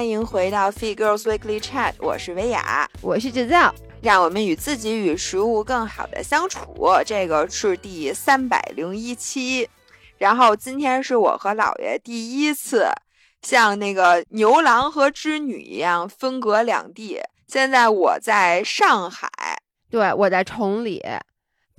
[0.00, 6.74] 欢迎回到 Fit Girls Weekly Chat，我是维雅，我是制造，让我们与自己与食物更好的相处。
[7.04, 9.68] 这个是第三百零一期，
[10.16, 12.86] 然后今天是我和姥爷第一次
[13.42, 17.20] 像那个牛郎和织女一样分隔两地。
[17.46, 19.28] 现在我在上海，
[19.90, 21.04] 对我在崇礼。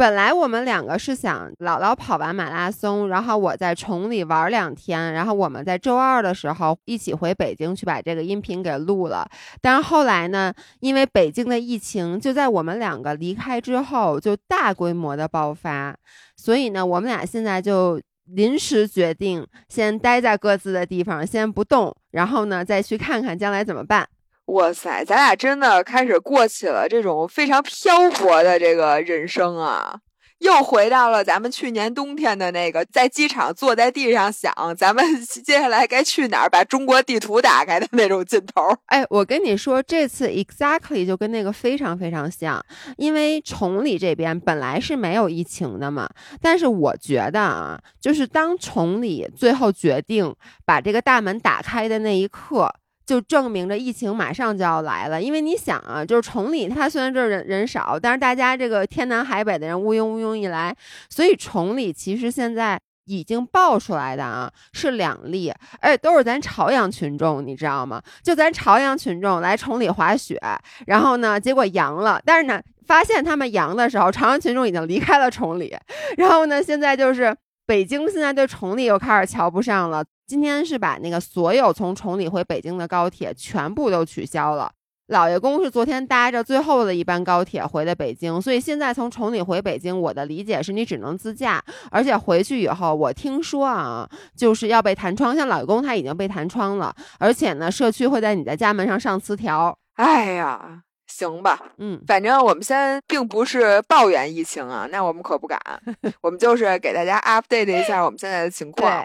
[0.02, 9.30] 本来我们两个是想姥姥跑完马拉松，然后我在崇礼玩两天，然后我们在周二的时候一起回北京去把这个音频给录了。
[9.62, 15.96] 但是后来呢，因为北京的疫情就在我们两个离开之后就大规模的爆发，
[16.36, 24.08] 所以呢，我们俩现在就临时决定先待在各自的地方，先不动，然后呢再去看看将来怎么办。
[24.48, 30.00] 哇塞，咱俩真的开始过起了这种非常漂泊的这个人生啊！
[30.40, 35.06] 又回到了咱们去年冬天的那个，在机场坐在地上想，咱们
[35.46, 38.76] 接下来该去哪儿，把中国地图打开的那种劲头。
[38.88, 42.60] 哎，我跟你说，这次 exactly 就跟那个非常非常像，
[42.98, 46.10] 因为崇礼这边本来是没有疫情的嘛，
[46.42, 52.74] 但是我觉得啊，就是当崇礼最后决定把这个大门打开的那一刻。
[53.12, 60.74] 就证明着疫情马上就要来了，因为你想啊，就是崇礼，它虽然这人人少，但是大家这个天南海北的人乌拥乌拥一来，
[61.10, 68.02] 所以崇礼其实现在已经爆出来的啊是两例，而且都是咱朝阳群众，你知道吗？
[68.24, 70.40] 就咱朝阳群众来崇礼滑雪，
[70.88, 75.76] 然后呢，结果阳了，但是呢，发现他们阳的时候，朝阳群众已经离开了崇礼，
[76.16, 77.36] 然后呢，现在就是
[77.72, 80.04] 北京现在对崇礼又开始瞧不上了。
[80.28, 84.70] 今天是把那个所有从崇礼回北京的高铁全部都取消了。
[85.08, 94.06] 老爷公是昨天搭着最后的一班高铁回的北京，所以现在从崇礼回北京，我的理解是你只能自驾，而且回去以后，我听说啊，
[94.36, 95.34] 就是要被弹窗。
[95.34, 99.74] 像老爷公他已经被弹窗了，而且呢，社区会在你的家门上上磁条。
[99.96, 105.60] 哎呀，行吧，嗯，反正我们现在并不是抱怨疫情啊，那我们可不敢，
[106.22, 109.04] 我们就是给大家 update 一下我们现在的情况。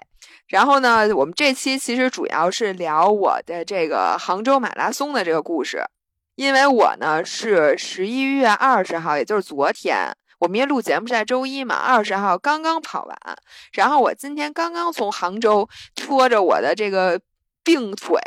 [0.48, 5.84] 然后呢，我们这期其实主要是聊我的这个杭州马拉松的这个故事，
[6.36, 13.16] 因为我呢是十一月二十号，也就是昨天，我们因为录节目是在周一嘛，二十号刚刚跑完，
[13.72, 17.20] 然后我今天刚刚从杭州拖着我的这个
[17.64, 18.20] 病腿，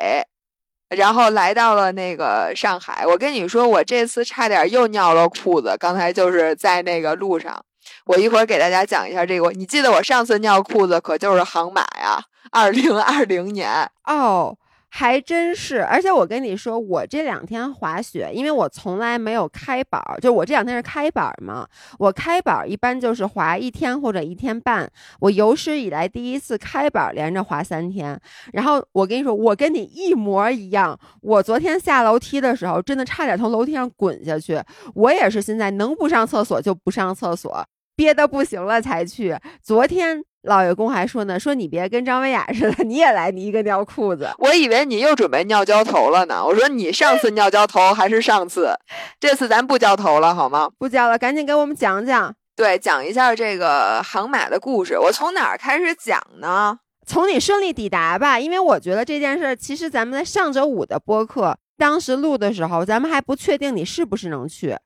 [0.90, 3.06] 然后来到了那个上海。
[3.06, 7.64] 我跟你说，我这次差点又尿了裤子，刚才就是在那个路上。
[8.06, 9.50] 我一会儿给大家讲一下这个。
[9.52, 12.20] 你记得我上次尿裤子可就是杭马呀，
[12.52, 14.56] 二零二零年哦，
[14.90, 15.84] 还真是。
[15.84, 21.68] 而且我跟你说，我这两天滑雪，因为我从来没有开板，就我这两天是开板嘛。
[21.98, 24.90] 我开板一般就是滑一天或者一天半。
[25.20, 28.20] 我有史以来第一次开板连着滑三天。
[28.54, 31.00] 然后我跟你说，我跟你一模一样。
[31.22, 34.62] 我昨天下楼梯的时候，真的差点从楼梯上滚下去。
[34.96, 37.66] 我也是现在能不上厕所就不上厕所。
[37.96, 39.36] 憋得不行了才去。
[39.62, 44.30] 昨天老爷公还说呢，说你别跟张文雅似的，你也来，你一个尿裤子。
[44.38, 46.44] 我以为你又准备尿浇头了呢。
[46.46, 48.74] 我说你上次尿浇头还是上次，
[49.20, 50.70] 这次咱不浇头了好吗？
[50.78, 52.34] 不浇了，赶紧给我们讲讲。
[52.56, 54.98] 对，讲一下这个航马的故事。
[54.98, 56.80] 我从哪儿开始讲呢？
[57.06, 64.78] 从你顺利抵达吧，因为我觉得这件事儿其实咱们在上周五的播客当时录的时候，咱们还不确定你是不是能去。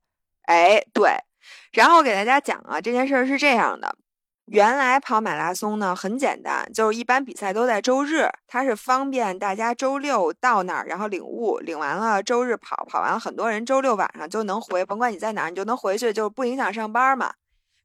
[0.45, 1.17] 哎，对。
[1.73, 3.95] 然后给大家讲啊，这件事儿是这样的：
[4.45, 17.33] 原来跑马拉松呢很简单，就是一般比赛都在周日，它是方便大家周六到那儿，然后领物，领完了周日跑，跑完了很多人周六晚上就能回，甭管你在哪儿，你就能回去，就不影响上班嘛。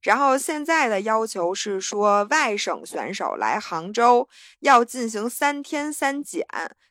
[0.03, 4.29] 然后现在的要求是说，外省选手来杭州
[4.61, 6.47] 要进行三天三检。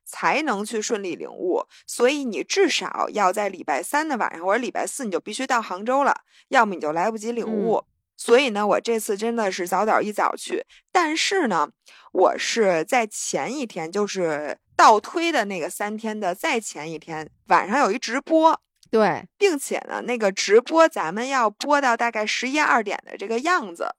[0.09, 7.83] 才能去顺利领物，所以你至少要在礼拜三的晚上或者礼拜四你就必须到杭州了，要么你就来不及领悟。
[8.17, 11.69] 所以呢，我这次真的是早早一早去，但是呢，
[12.11, 18.59] 我是在前一天，就是倒推的那个三天的再前一天晚上有一直播，
[18.89, 23.95] 对，并且呢，那个直播咱们要播到大概十一二点的这个样子。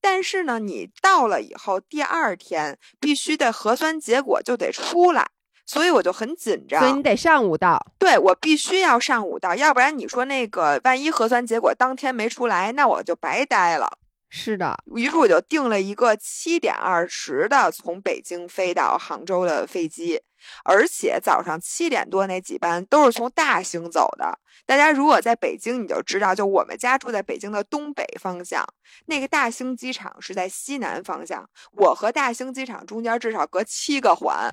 [0.00, 5.28] 但是呢，你到了以后，第二天必须的核酸结果就得出来。
[5.68, 13.98] 所以我就很紧张，所以你得上午到，对我必须要上午到，要不然你说那个万一核酸结果当天没出来，那我就白待了。
[14.30, 20.22] 是的，于是我就订了一个七点二十的从北京飞到杭州的飞机，
[20.64, 24.38] 而且早上七点多那几班都是从大兴走的。
[24.64, 28.66] 大家如果在北京，你就知道，就我们家住在北京的东北方向，
[29.04, 34.50] 那个大兴机场是在西南方向，我和大兴机场中间至少隔七个环。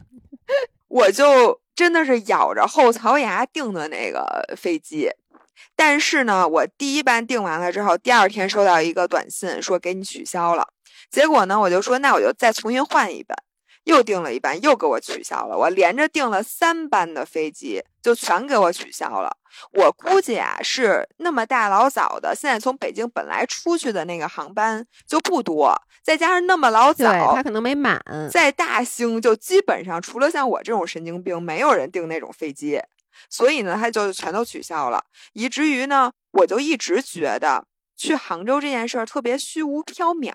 [0.96, 5.10] 我就真的是咬着后槽牙订的那个飞机。
[5.76, 10.70] 但是呢，我第一班订完了之后，第二天收到一个短信说给你取消了。
[11.12, 13.38] 结果呢，我就说那我就再重新换一班，
[13.84, 15.58] 又订了一班，又给我取消了。
[15.58, 19.36] 我连着订了三班的飞机，就全给我取消了。
[19.74, 28.00] 我估计啊，是那么大老早的，现在从北京本来出去的那个航班就不多，再加上那么老早，他可能没满。
[28.32, 32.80] 在大兴就基本上除了像我这种神经病，没有人订那种飞机。
[33.28, 35.04] 所以呢，他就全都取消了，
[35.34, 37.66] 以至于呢，我就一直觉得
[37.98, 40.32] 去杭州这件事儿特别虚无缥缈，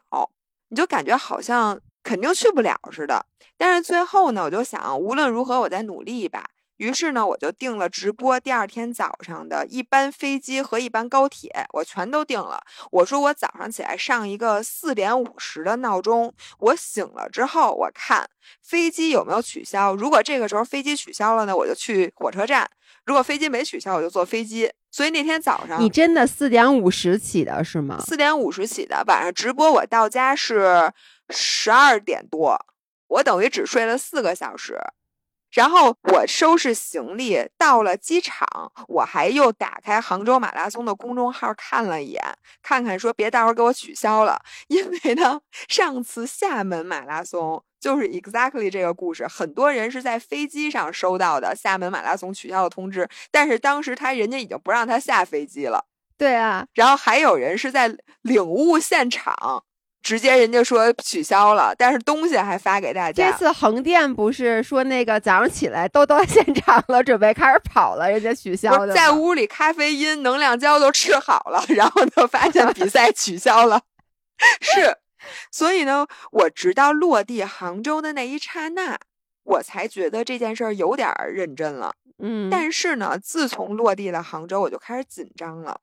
[0.70, 3.25] 你就感觉好像肯定去不了似的。
[3.56, 6.44] 但是最后呢，我就想，无论如何，我再努力一把。
[6.80, 12.58] 于是呢，我就订了直播第二天早上的一班飞机和一班高铁，我全都订了。
[12.90, 18.26] 我说我早上起来上一个四点五十的闹钟，我醒了之后，我看
[18.62, 19.94] 飞机有没有取消。
[19.94, 22.64] 如果这个时候飞机取消了呢，我就去火车站；
[23.04, 24.72] 如果飞机没取消，我就坐飞机。
[24.90, 28.02] 所以那天早上，你真的四点五十起的是吗？
[28.06, 30.90] 四点五十起的，晚上直播我到家是
[31.28, 32.58] 十二点多，
[33.08, 34.80] 我等于只睡了四个小时。
[35.52, 38.47] 然后我收拾行李到了机场，
[38.88, 42.23] 我还又打开杭州马拉松的公众号看了一眼，
[42.62, 44.41] 看看说别到时候给我取消了。
[44.69, 55.87] 因为呢，上次厦门马拉松就是 exactly 这个故事，很多人是在飞机上收到的厦门马拉松取消的通知，但是当时他人家已经不让他下飞机了。
[56.17, 59.64] 对啊，然后还有人是在领物现场。
[60.02, 63.31] 直接人家说取消了，但是东西还发给大家。
[63.31, 68.94] 这次横店不是说那个早上起来都到现场了，准备开始跑了，人家取消的。
[68.94, 73.82] 在屋里咖啡因、能量胶都吃好了，然后就发现比赛 取消了。
[74.61, 74.97] 是，
[75.52, 78.99] 所以呢，我直到落地杭州的那一刹那，
[79.44, 81.93] 我才觉得这件事儿有点认真了。
[82.23, 85.81] 嗯，但是呢，自从落地了杭州，我就开始紧张了。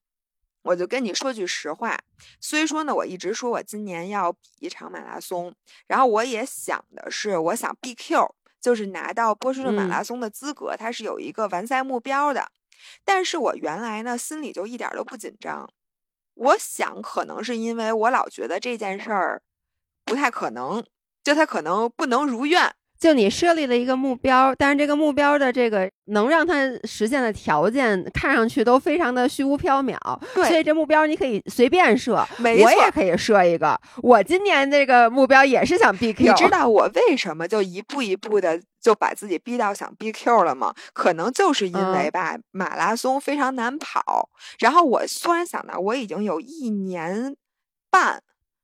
[0.68, 1.98] 我就跟你说句实话，
[2.42, 5.56] 虽说呢，我一直说我今年要比一场马拉松，
[5.88, 8.30] 然后我也想的是，我想 BQ，
[8.60, 12.52] 就是拿到波士顿马拉松的资格，它是有一个完赛目标的。
[13.06, 15.70] 但是我原来呢，心里就一点都不紧张。
[16.34, 19.42] 我想，可能是因为我老觉得这件事儿
[20.04, 20.86] 不太可能，
[21.24, 22.76] 就它可能不能如愿。
[23.00, 29.98] 就你设立了一个目标，但是这个目标的这个能让它实现的条件看上去都非常的虚无缥缈，
[30.34, 33.80] 对，所以这目标你可以随便设，没错，我也可以设一个。
[33.98, 40.74] 我今年这个目标也是想 BQ，你知道我为什么就一步一步的就把自己逼到想 BQ 了吗？
[40.94, 44.30] 可能就是因为吧，马拉松非常难跑，
[44.60, 47.36] 然后我突然想到，我已经有一年
[47.92, 48.22] 半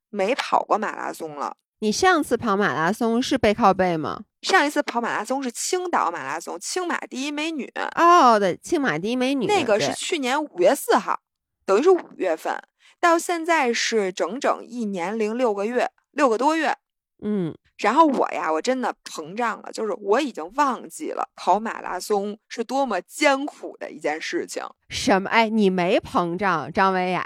[0.09, 1.55] 没跑过马拉松了。
[1.83, 4.21] 你上次跑马拉松是背靠背吗？
[4.41, 11.19] 上一次跑马拉松是青岛马拉松，青马第一美女哦，对，青马第一美女，那个是去年五月四号，
[11.65, 12.57] 等于是五月份，
[13.01, 16.77] 到现在是整整一年零六个月，六个多月，
[17.23, 17.55] 嗯。
[17.79, 24.63] 然后我呀，我真的膨胀了，就是我已经忘记了跑马拉松是多么艰苦的一件事情。
[24.89, 25.27] 什么？
[25.29, 27.25] 哎，你没膨胀，张维雅，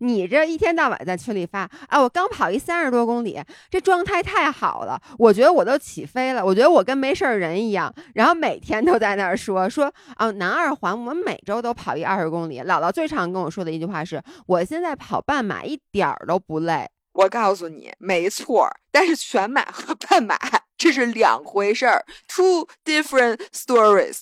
[0.00, 3.38] 你这一天到晚在群里发啊，我刚跑一三十多公里，
[3.70, 7.94] 这状态太好了，我觉得我都起飞了，我觉得我跟没事儿人一样。
[8.14, 12.62] 然后每天都在那儿说说啊，南二环我们每周都跑一二十公里。
[12.62, 16.88] 姥姥最常跟我说的一句话是：我现在跑半马一点儿都不累。
[17.12, 20.38] 我告诉你，没错，但是全马和半马
[20.76, 24.20] 这是两回事儿，two different stories。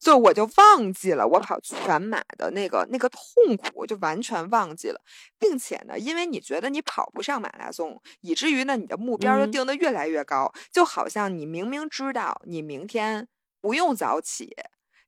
[0.00, 5.00] 就我就忘记了我跑全马的那个那个痛苦，就完全忘记了，
[5.38, 13.28] 并且呢，因为你觉得你跑不上马拉松，以至于呢，你的目标就定得越来越高，就好像你明明知道你明天
[13.60, 14.56] 不用早起，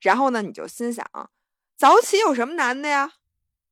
[0.01, 1.05] 然后呢，你就心想，
[1.77, 3.15] 早起有什么难的呀？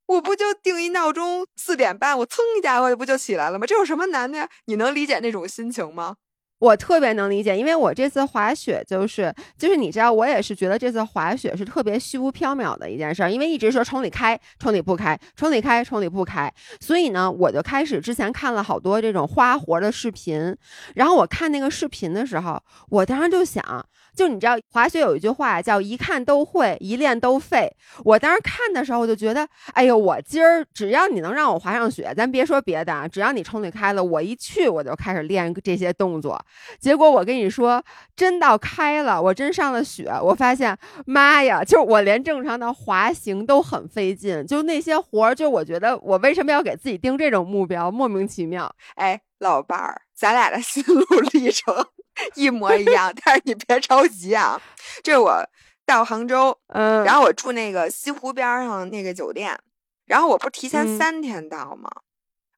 [0.06, 3.66] 我不就定一闹钟四点半，我蹭一家伙不就起来了吗？
[3.66, 4.48] 这有什么难的呀？
[4.66, 6.16] 你能理解那种心情吗？
[6.58, 20.56] 我特别能理解，因为我这次滑雪就是就是你知道，我也是觉得这次滑雪是特别虚无缥缈的一件事儿，因为一直说崇礼开，崇礼不开，崇礼开，崇礼不开，所以呢，我就开始之前看了好多这种花活的视频，
[20.94, 23.84] 然后我看那个视频的时候，我当时就想。
[24.14, 27.74] 就你知道滑雪有一句话叫一看都会，一练都废。
[28.04, 36.42] 我当时看的时候，就觉得，哎呦，我今儿只要你能让我滑上雪，咱别说别的啊，只要你冲里开了，我一去我就开始练这些动作。
[36.78, 37.82] 结果我跟你说，
[38.14, 40.76] 真到开了，我真上了雪，我发现，
[41.06, 48.74] 妈呀，就是我连正常的滑行都很费劲，就那些活儿，就我觉得我为什么要给自己定这种目标，莫名其妙。
[48.96, 51.74] 哎，老伴儿，咱俩的心路历程。
[52.34, 53.12] 一模一样。
[53.24, 54.60] 但是你别着急啊，
[55.02, 55.44] 这是我
[55.84, 59.58] 到杭州，嗯，然后我住那个西湖边上那个酒店，
[60.06, 61.90] 然后我不是提前三天到吗？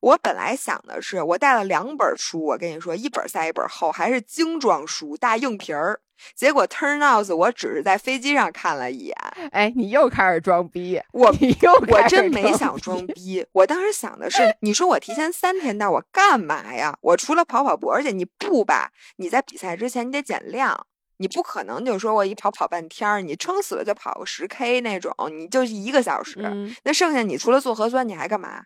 [0.01, 6.01] 我本来想的是，我带了两本书，我跟你说，一本塞一本厚，还是精装书，大硬皮儿。
[6.35, 9.17] 结果 turn out 我只是在飞机上看了一眼。
[9.53, 11.01] 哎，你又开始装逼！
[11.13, 13.45] 我你又我真没想装逼。
[13.53, 16.97] 我当时想的是，你说我提前三天到，我干嘛呀？
[17.01, 18.91] 我除了跑跑步，而且你不吧？
[19.17, 20.87] 你在比赛之前你得减量，
[21.19, 26.41] 你不可能就说我一跑跑半天儿，你撑死了就跑个十 k 那种，你就一个小时。
[26.85, 28.65] 那剩下你除了做核酸，你还干嘛？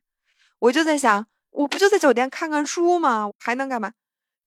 [0.60, 3.30] 我就在想，我不就在酒店看看书吗？
[3.38, 3.92] 还能干嘛？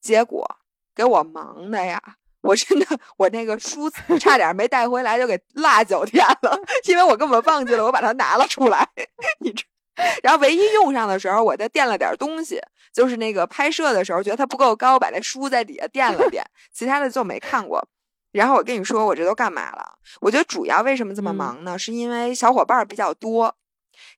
[0.02, 0.58] 结果
[0.96, 2.02] 给我忙的呀！
[2.42, 2.86] 我真的，
[3.18, 8.88] 我那个书差点没带回来，就给落酒店了， 因为我根本忘记了，我把它拿了出来。
[9.40, 9.64] 你知，
[10.24, 12.60] 然后唯一用上的时候，我再垫了点东西，
[12.94, 16.44] 就是那个拍摄的时候觉得它不够高，把那书在底下垫了垫，
[16.74, 17.88] 其他的就没看过。
[18.32, 19.94] 然后我跟你说，我这都干嘛了？
[20.22, 21.78] 我觉得主要为什么这么忙呢？
[21.78, 23.54] 是因为小伙伴比较多。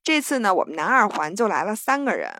[0.03, 2.32] 这次呢，我们南二环就来了三个人，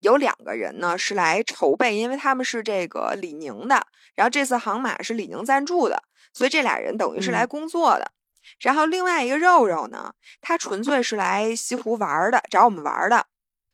[0.00, 6.02] 有两个人呢是来筹备，因为他们是这个李宁的，然后这次航马是李宁赞助的，
[6.32, 8.12] 所以这俩人等于是来工作的。
[8.60, 13.26] 然后另外一个肉肉呢，他纯粹是来西湖玩的，找我们玩的。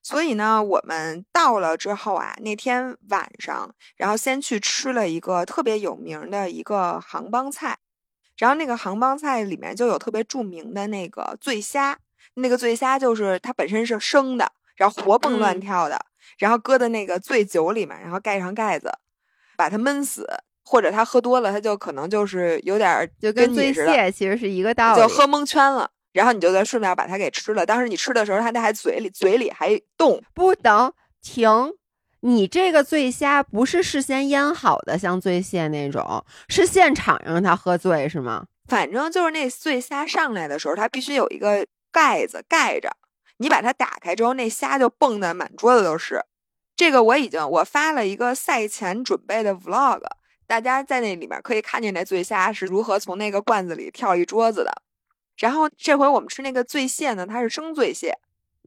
[0.02, 7.78] 所以呢，我们到了之后啊，那天晚上，然后先去吃了一个特别有名的一个杭帮菜，
[8.36, 11.98] 然后那个杭帮菜里面就有特别著名的那个醉虾。
[12.34, 15.98] 那个醉虾就是它本身是生的，然后活蹦乱跳的，
[16.38, 18.92] 然后搁在那个醉酒里面，然后盖上盖子，
[19.56, 20.26] 把它闷死，
[20.64, 27.64] 或者他喝多了，他就可能就是有点就跟醉蟹其实是一个道理，就喝蒙圈了，然后你就再顺便把它给吃了。
[27.64, 30.22] 当时你吃的时候，它那还嘴里嘴里还动。
[30.34, 30.92] 不等
[31.22, 31.48] 停，
[32.20, 38.46] 你这个醉虾不是事先腌好的，像醉蟹那种，是现场让他喝醉是吗？
[38.68, 41.66] 反正就是那醉虾上来的时候，它必须有一个。
[41.92, 42.90] 盖子盖着，
[43.38, 46.24] 你把它打开之后，那虾就蹦的满桌子都是。
[46.74, 50.02] 这个我已经我发了一个赛前准备的 vlog，
[50.46, 54.82] 大家在那里面可以看见那醉虾是如何从那个罐子里跳一桌子的。
[55.38, 58.18] 然后这回我们吃那个醉蟹呢，它是生醉蟹，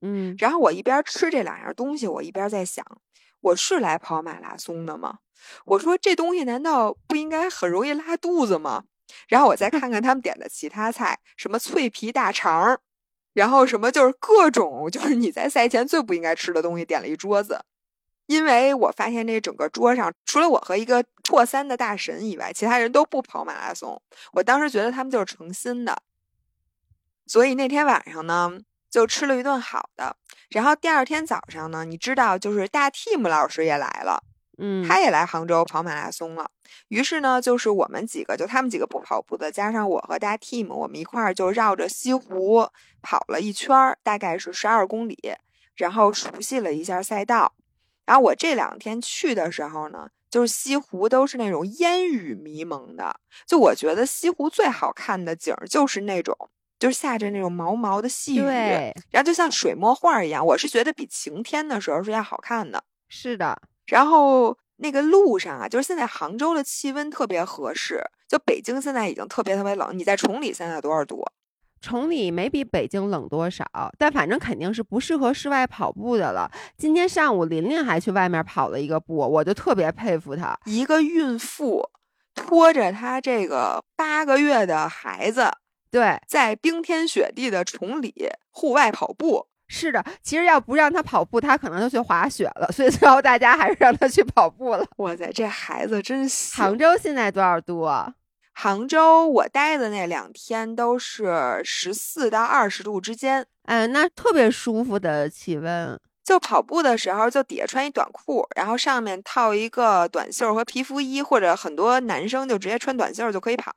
[0.01, 0.35] 嗯。
[0.39, 2.85] 然后我一边吃这两样东西，我一边在想，
[3.41, 5.19] 我是来跑马拉松的吗？
[5.65, 8.83] 我说这东西难道不应该很容易拉肚子吗？
[9.27, 12.79] 然后我再看看他们点的其他菜，什么脆皮大肠。
[13.33, 17.63] 然后什么就是各种就是你在赛前最不应该吃的东西点了一桌子，
[18.25, 24.01] 因为我发现这整个桌上除了我和一个破三的大神以外，其他人都不跑马拉松。
[24.33, 26.01] 我当时觉得他们就是诚心的，
[27.27, 28.59] 所以那天晚上呢
[28.89, 30.15] 就吃了一顿好的。
[30.49, 34.23] 然后第二天早上呢，你知道就是大 team 老师也来了。
[34.59, 36.51] 嗯，他也来杭州跑马拉松了。
[36.89, 42.69] 于是呢，就是我们几个，就他们几个不跑步的，加上我和大 team，我们一块儿就绕着西湖
[43.01, 45.17] 跑了一圈儿，大概是十二公里，
[45.75, 47.53] 然后熟悉了一下赛道。
[48.05, 56.35] 然后我这两天去的时候呢，就是西湖都是那种烟雨迷蒙的，就我觉得西湖最好看的景儿就是那种，
[56.79, 60.43] 就是下着那种毛毛的细雨，然后就像水墨画一样。
[60.43, 62.83] 我是觉得比晴天的时候是要好看的。
[63.07, 63.61] 是的。
[63.89, 68.01] 然后那个路上啊，就是现在杭州的气温特别合适。
[68.27, 71.25] 就北京现在已经特别特别冷，你在崇礼现在多少度？
[71.81, 73.65] 崇礼没比北京冷多少，
[73.97, 76.51] 但反正肯定是不适合室外跑步的了。
[76.77, 81.89] 今天上午琳琳还去外面跑了一个步，我就特别佩服她，一个孕妇
[82.35, 85.49] 拖着她这个八个月的孩子，
[85.89, 88.13] 对，在冰天雪地的崇礼
[88.51, 89.47] 户外跑步。
[89.71, 92.67] 是的，其实要不让他跑步，他可能就去滑雪了。
[92.71, 94.83] 所以最后大家还是让他去跑步了。
[94.97, 96.65] 哇塞，这孩子真行！
[96.65, 98.15] 杭州现在多少度啊？
[98.51, 103.45] 杭州我待的那两天都是十四到二十度之间。
[103.65, 105.97] 嗯，那特别舒服的气温。
[106.23, 113.71] 就跑步的时候，就底下穿一短裤，然后上面套一个短袖和皮肤衣，或者很多男生就直接穿短袖就可以跑，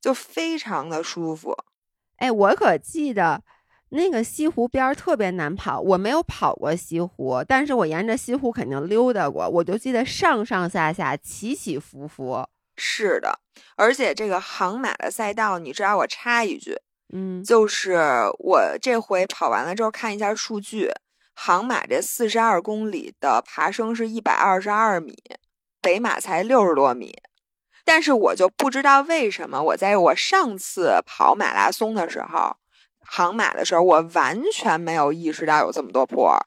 [0.00, 1.56] 就非常的舒服。
[2.18, 3.42] 哎，我可记得。
[3.90, 9.48] 那个西湖边儿特别难跑，我没有跑过西湖，但是我沿着西湖肯定溜达过。
[9.48, 12.46] 我就记得上上下下起起伏伏。
[12.76, 13.40] 是的，
[13.76, 16.76] 而且这个杭马的赛道，你知道，我插一句，
[17.14, 17.98] 嗯，就是
[18.38, 20.92] 我这回跑完了之后看一下数据，
[21.34, 25.16] 杭马这四十二公里的爬升是一百二十二米，
[25.80, 27.16] 北马才六十多米。
[27.84, 32.56] 但是我就不知道为什么，我在我上次跑马拉松的时候。
[33.10, 36.38] 航马的时候，我完全没有意识到有这么多坡，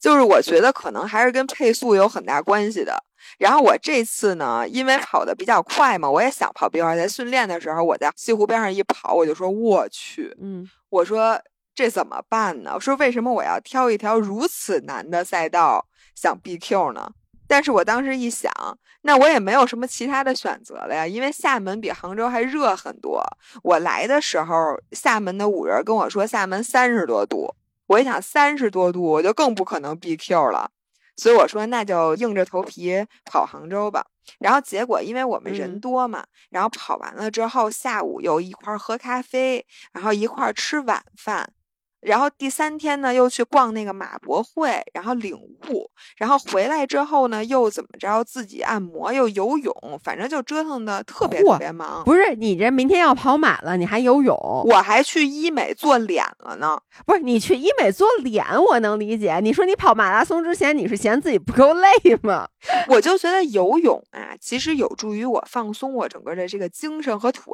[0.00, 3.04] 就是我觉得可能还是跟配速有很大关系的。
[3.38, 6.96] 然后我这次呢，因为跑的比较快嘛，我也想跑冰块。
[6.96, 11.40] 在训练的时候，我在西湖边上一跑，我就说我去，嗯，我说
[11.74, 12.72] 这怎么办呢？
[12.74, 17.12] 我说为什么我要挑一条如此难的赛道想 BQ 呢？
[17.52, 18.50] 但是我当时一想，
[19.02, 23.22] 那我也没有什么其他的选择了呀，因为厦门比杭州还热很多。
[23.62, 24.56] 我来的时候，
[24.92, 27.54] 厦门的五人跟我说厦门三十多度，
[27.88, 30.70] 我一想三十多度，我就更不可能 BQ 了。
[31.18, 34.06] 所以我说那就硬着头皮跑杭州吧。
[34.38, 41.52] 然后结果因为我们人多嘛，然后跑完了之后，下午又一块儿喝咖啡，然后一块儿吃晚饭。
[42.02, 52.02] 然后第三天呢，又去逛那个马博会，然后领悟，然后回来之后呢，又怎么着自己按摩，又游泳，反正就折腾的特别特别忙。
[52.04, 54.36] 不是你这明天要跑马了，你还游泳？
[54.66, 56.78] 我还去医美做脸了呢。
[57.06, 59.38] 不是你去医美做脸，我能理解。
[59.40, 61.88] 你说你跑马拉松之前，你是嫌自己不够累
[62.22, 62.48] 吗？
[62.88, 67.44] 我就觉得游泳啊，其实有助于我放松我整个的这个精神和腿。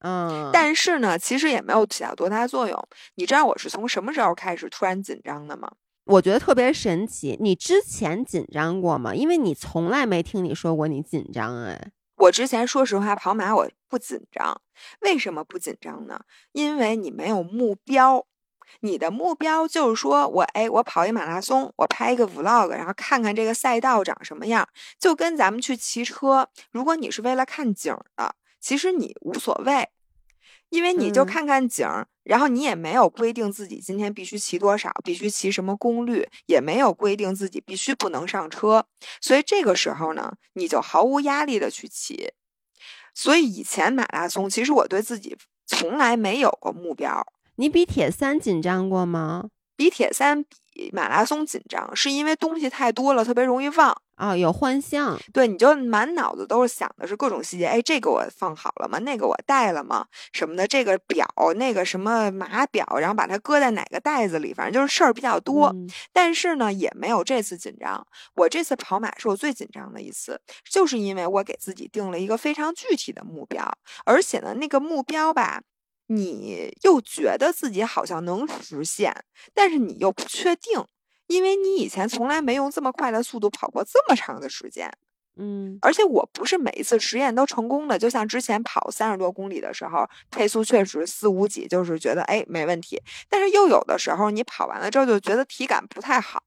[0.00, 2.88] 嗯，但是呢，其实也没有起到多大作用。
[3.16, 5.70] 你知道我是从什么时候开始突然紧张的吗？
[6.04, 7.36] 我觉得特别神奇。
[7.40, 9.14] 你之前紧张过吗？
[9.14, 11.92] 因为你从来没听你说过你紧张哎。
[12.16, 14.60] 我之前说实话跑马我不紧张，
[15.02, 16.20] 为什么不紧张呢？
[16.52, 18.26] 因为你没有目标。
[18.80, 24.66] 你的目标就是说我哎，我跑一马拉松，我拍一个 vlog，然后看看这个赛道长什么样，
[24.98, 26.48] 就跟咱们去骑车。
[26.70, 28.34] 如果你是为了看景的。
[28.60, 29.88] 其实你无所谓，
[30.68, 38.86] 因为你就看看景儿，然后你也没有规定自己今天必须骑多少，必须骑什么功率，也没有规定自己必须不能上车，
[39.20, 42.32] 所以这个时候呢，你就毫无压力的去骑。
[43.14, 45.36] 所以以前马拉松，其实我对自己
[45.66, 47.26] 从来没有过目标。
[47.56, 49.48] 你比铁三紧张过吗？
[49.74, 54.36] 比铁三比马拉松紧张，是因为东西太多了，特别容易忘啊。
[54.36, 57.66] 有幻象，对，你就满脑子都是想的是各种细节。
[57.66, 58.98] 哎，这个我放好了吗？
[59.00, 60.06] 那个我带了吗？
[60.32, 60.66] 什么的？
[60.66, 64.54] 这个表，那个什么码表，然后把它搁在哪个袋子里？
[64.54, 65.74] 反正就是事儿比较多。
[66.12, 68.06] 但是呢，也没有这次紧张。
[68.36, 73.70] 我这次跑马是我最紧张的一次，就是因为我给自己定了一个非常具体的目标，
[74.04, 75.62] 而且呢，那个目标吧。
[76.12, 79.14] 你又觉得自己好像能实现，
[79.54, 80.84] 但是你又不确定，
[81.30, 84.92] 因为你以前从来没用这么快的速度跑过这么长的时间，
[85.36, 96.42] 嗯，而且我不是每一次实验都成功的，就像之前跑三十多公里的时候，配速确实四五几，就是觉得哎没问题，但是又有的时候你跑完了之后就觉得体感不太好，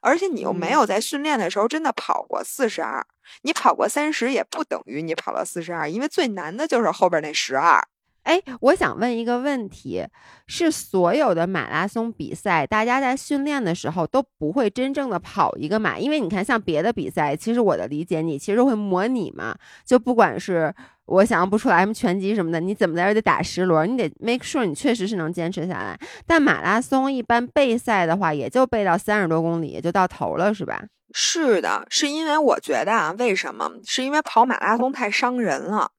[0.00, 3.04] 而且你又没有在训练的时候真的跑过四十二，
[3.42, 7.84] 你跑过三十也不等于你跑了四十二，因为最难的就是后边那十二。
[8.22, 10.06] 哎，我想问一个问题：
[10.46, 15.98] 是所有的马拉松比赛，大家在训练的时候都不会真正的跑一个马？
[15.98, 19.56] 因为你看，像别的比赛，其实我的理解，你其实会模拟嘛。
[19.84, 20.72] 就不管是
[21.06, 25.98] 我想象不出来什么拳击什么的，你怎么在这得打十轮，你得 make sure 你确实是能坚持下来。
[26.26, 30.82] 但马拉松一般备赛的话，也就备到三十多公里，也就到头了，是吧？
[31.12, 33.72] 是的，是因为我觉得啊，为什么？
[33.84, 35.90] 是因为跑马拉松太伤人了。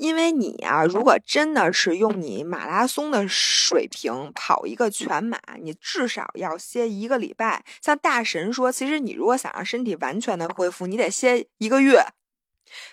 [0.00, 7.62] 因为你啊，如果真的是用你马拉松的水平跑一个全马，你至少要歇一个礼拜。
[7.82, 12.02] 像大神说，其实你如果想让身体完全的恢复，你得歇一个月。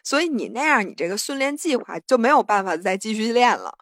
[0.03, 3.77] 所以你那样，你这个训练计划就没有办法再继续练了，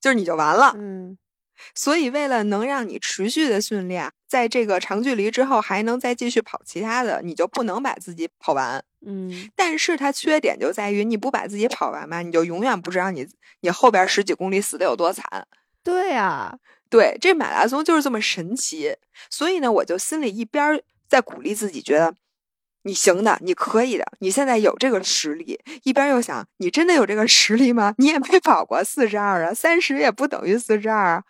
[0.00, 0.74] 就是你就完了。
[0.76, 1.16] 嗯。
[1.74, 8.82] 所以为了能让你持续的训练，在这个长距离之后还能再继续跑其他的，你就不能把自己跑完。
[9.06, 13.26] 嗯，但是它缺点就在于你不把自己跑完嘛，你就永远不知道你
[13.60, 15.46] 你后边十几公里死的有多惨。
[15.82, 18.96] 对呀，对，这马拉松就是这么神奇。
[19.28, 22.14] 所以呢，我就心里一边在鼓励自己，觉得
[22.84, 27.94] 你行的，你可以的，你现在有这个实力；一边又想，你真的有这个实力吗？
[27.98, 31.24] 你也没跑过四十二啊，三十也不等于四十二啊。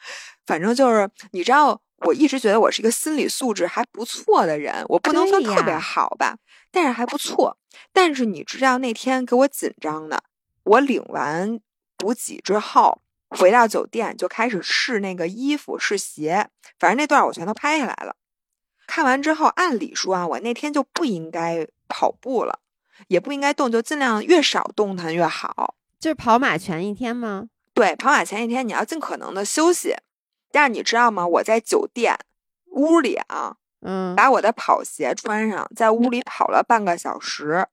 [0.47, 6.37] 反正就是，你知道，我一直觉得我是一个心理素质还不错的人，我不能说特别好吧。
[6.71, 7.57] 但是还不错，
[7.93, 10.25] 但是你知道那天给我紧张的，
[10.64, 11.61] 我领完
[11.97, 16.49] 补给之后回到酒店就开始试那个衣服试鞋，
[16.81, 18.17] 反正那段我全都拍下来了。
[18.94, 22.61] 看完之后，按理说啊，我那天就不应该跑步了，
[23.09, 25.74] 也不应该动，就尽量越少动弹越好。
[25.98, 27.48] 就是跑马前一天吗？
[27.74, 29.96] 对，跑马前一天你要尽可能的休息。
[30.52, 31.26] 但是你知道吗？
[31.26, 32.16] 我在酒店
[32.70, 33.57] 屋里啊。
[33.80, 37.66] 嗯，把我的跑鞋穿上，在屋里跑了半个小时。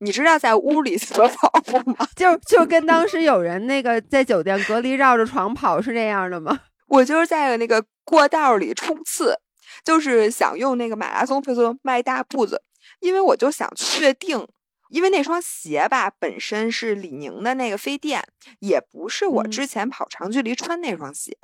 [0.00, 2.04] 你知道在屋里 怎么跑步吗？
[2.16, 6.58] 就就跟当时 有人那个在酒店隔离绕着床跑是这样的吗？
[6.88, 9.38] 我就是在那个过道里冲刺，
[9.84, 12.62] 就是想用那个马拉松配速迈大步子，
[13.00, 14.46] 因为我就想确定，
[14.90, 18.22] 因为那双鞋吧本身是李宁的那个飞电，
[18.60, 21.36] 也不是我之前跑长距离穿那双鞋，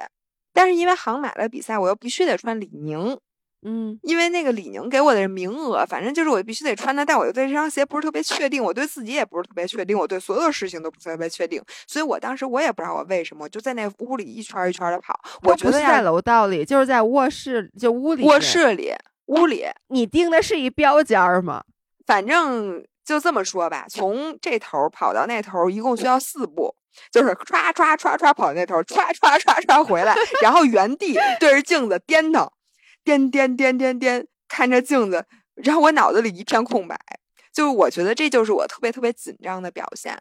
[0.52, 3.18] 但是因为航马的比赛，我又必须得穿李宁。
[3.64, 15.18] 嗯，因为那个李宁给我的名额，反正就是我必须得穿它，但我又对这双鞋不是特别确定，我对自己也不是特别确定，我对所有事情都不是特别确定，所以我当时我也不知道我为什么，我就在那屋里一圈一圈的跑。
[15.42, 18.24] 我觉得在楼道里，就是在卧室，就屋里。
[18.24, 18.92] 卧室里，
[19.26, 19.64] 屋里。
[19.88, 21.64] 你钉的是一标间吗？
[22.06, 26.74] 反正就这么说吧，从这头跑到那头，一共需要四步，
[27.10, 32.46] 就是唰唰唰唰跑那头，唰唰唰唰回来，然后原地对着镜子颠腾。
[33.04, 36.98] 颠颠颠颠颠，看着镜子，然后我脑子里一片空白，
[37.52, 40.18] 就是我觉得这就是我特别特别紧张的表现，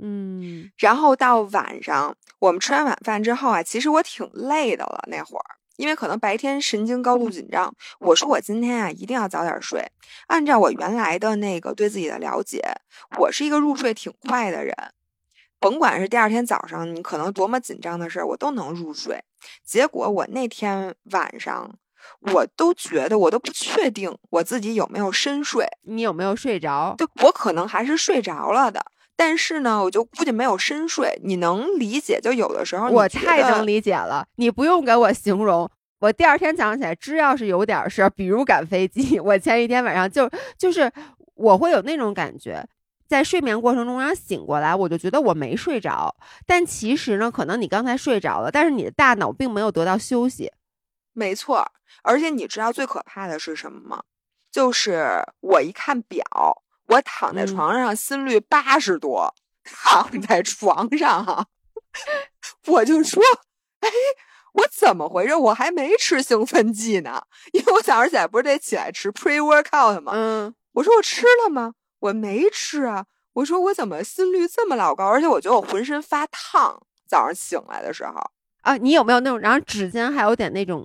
[0.00, 0.70] 嗯。
[0.78, 5.44] 然后到晚上，我们吃完晚饭之后啊，其实我挺累的了那会儿，
[5.76, 7.72] 因为可能白天神经高度紧张。
[8.00, 9.86] 我说我今天啊一定要早点睡。
[10.28, 12.60] 按照我原来的那个对自己的了解，
[13.18, 14.74] 我是一个入睡挺快的人，
[15.60, 19.22] 甭管是第二天早上你可能多么紧张的事儿，我都能入睡。
[19.62, 21.78] 结果我那天晚上。
[22.32, 25.66] 我都觉得，我都不确定我自己有没有深睡。
[25.82, 26.94] 你有没有睡着？
[26.98, 28.84] 就我可能还是睡着了的，
[29.16, 31.20] 但是呢，我就估计没有深睡。
[31.22, 32.20] 你能理解？
[32.20, 34.26] 就有的时候，我太能理解了。
[34.36, 40.90] 你不用给我形容，我第二天早上起来，只要是有点事儿，比如赶飞机， 我前一天晚上就就是
[41.34, 42.66] 我会有那种感觉，
[43.06, 46.14] 在睡眠过程中，然后醒过来，我就觉得我没睡着。
[46.46, 50.50] 但其实呢，可能你刚才睡着了，但是你的大脑并没有得到休息。
[51.14, 51.72] 没错，
[52.02, 54.02] 而且你知道最可怕的是什么吗？
[54.50, 56.24] 就是我一看表，
[56.86, 61.46] 我躺在床上，心率八十多，躺在床上哈，
[62.66, 63.22] 我就说，
[63.80, 63.88] 哎，
[64.52, 65.34] 我怎么回事？
[65.34, 67.22] 我还没吃兴奋剂呢，
[67.52, 70.12] 因为我早上起来不是得起来吃 pre workout 吗？
[70.14, 71.74] 嗯，我说我吃了吗？
[72.00, 73.06] 我没吃啊。
[73.34, 75.06] 我说我怎么心率这么老高？
[75.06, 78.14] 而且我觉得我浑身发烫，早上醒来的时候。
[78.64, 80.84] 啊，你有没有那种，然后指尖还有点那种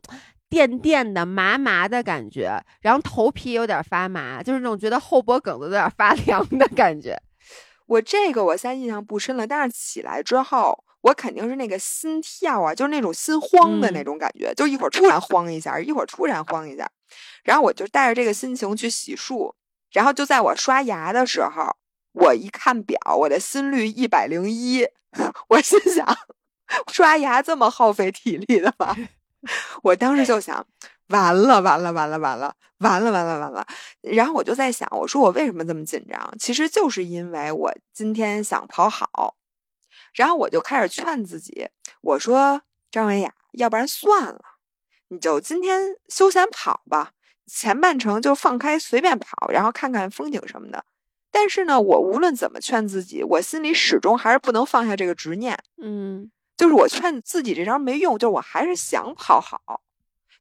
[0.49, 7.17] 电电的、麻麻的感觉，然后头皮有点发麻，就是那种觉得后脖梗子有点发 凉的感觉。
[7.85, 16.87] 我这个我现在印象不深了，但是起来之后，我肯定是那个心跳啊，就是那种心慌的那种感觉，就一会儿突然慌一下，一会儿突然慌一下。
[17.43, 19.53] 然后我就带着这个心情去洗漱，
[19.93, 21.75] 然后就在我刷牙的时候，
[22.11, 24.85] 我一看表，我的心率一百零一，
[25.47, 26.05] 我心想。
[26.91, 28.95] 刷牙这么耗费体力的吗？
[29.83, 30.65] 我当时就想，
[31.07, 33.65] 完了完了完了完了完了完了完了。
[34.01, 36.33] 然后我就在想，我说我为什么这么紧张？
[36.39, 39.35] 其实就是因为我今天想跑好。
[40.13, 41.69] 然后我就开始劝自己，
[42.01, 44.41] 我说张文雅，要不然算了，
[45.09, 47.11] 你就今天休闲跑吧，
[47.45, 50.83] 前半程就放开随便跑，然后看看风景什么的。
[51.31, 55.57] 但是呢，我无论怎么劝自己，我心里始终还是不能放下这个执念。
[55.81, 56.31] 嗯。
[56.59, 59.81] 就是我劝自己这招没用，就我还是想跑好。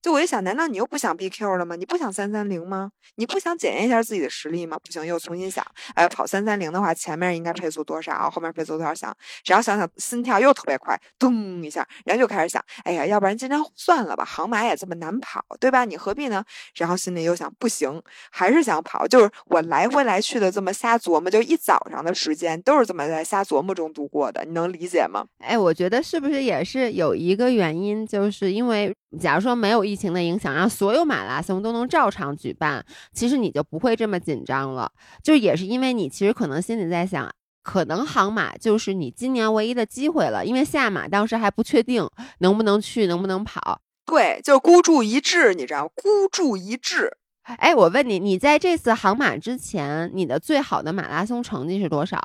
[0.01, 1.75] 就我一想，难道你又不想 BQ 了吗？
[1.75, 2.91] 你不想三三零吗？
[3.17, 4.79] 你不想检验一下自己的实力吗？
[4.83, 8.31] 不行，又重新想，哎，跑三三零的话，前面应该配速多少？
[8.31, 8.95] 后面配速多少？
[8.95, 15.85] 想，然后想想心跳又特别快，咚一下，然后就开始想，哎呀，要不然今天算了吧，航马也这么难跑，对吧？
[15.85, 16.45] 你何必呢？
[16.77, 19.07] 然后心里又想，不行，还是想跑。
[19.09, 25.27] 就是我来回来去的这么瞎琢磨，就一早上的时间都是这么在瞎琢磨中度过的，你能理解吗？
[25.39, 29.85] 哎，我觉得是不是也是有一个原因，就是因为假如说没有。
[29.85, 34.93] 疫情的影响，让所有马拉松都能照常举办，其实你就不会这么紧张了。
[35.23, 42.07] 就也是因为你其实可能心里在想，可能杭马就是你今年唯一的机会了，因为下马当时还不确定
[42.41, 43.81] 能不能去，能不能跑。
[44.05, 47.17] 对，就孤注一掷，你知道，孤注一掷。
[47.45, 52.21] 哎，我问你，你在这次杭马之前，你的最好的马拉松成绩是多少？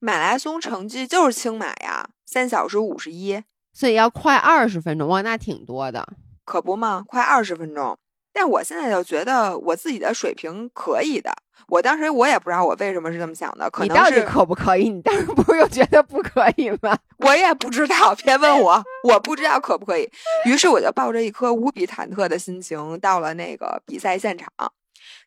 [0.00, 6.06] 马拉松成绩就是青马呀，三小时五十一，所以要快二十分钟哇，那挺多的。
[6.46, 7.98] 可不嘛，快二十分钟。
[8.32, 11.32] 但我现在就觉得我自己的水平可以的。
[11.68, 14.90] 我当时我也不知道我为什么是这么想的，可能是你到底可不可以？
[14.90, 16.96] 你当时不是又觉得不可以吗？
[17.18, 20.08] 我也不知道，别问我，我不知道可不可以。
[20.44, 24.52] 于是我就抱着一颗无比忐忑的心情到了那个比赛现场。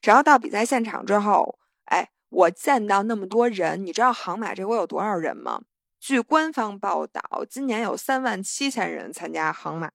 [0.04, 5.60] 然后到比赛现场之后，哎，我见到那么多人，你知道杭马这回有多少人吗？
[6.00, 9.90] 据官方报道，今年有三万七千人参加杭马。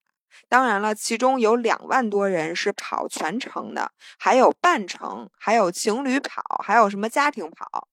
[0.48, 7.88] 当然了，其中有两万多人是跑全程的，还有半程，还有情侣跑，还有什么家庭跑。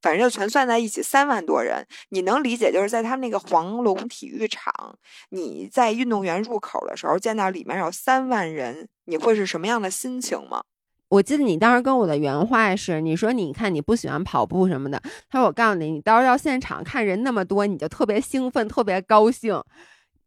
[0.00, 1.86] 反正就全算在一起三万多人。
[2.08, 4.98] 你能理解，就是在他们那个黄龙体育场，
[5.30, 10.62] 你在运动员入口的时候见到里面有三万人，你会是什么样的心情吗？
[11.08, 15.00] 我记得你当时跟我的原话是，你说你看你不喜欢跑步什么的，
[15.30, 19.62] 他说我告诉你，你到时候到现场看人那么多，你就特别兴奋，特别高兴，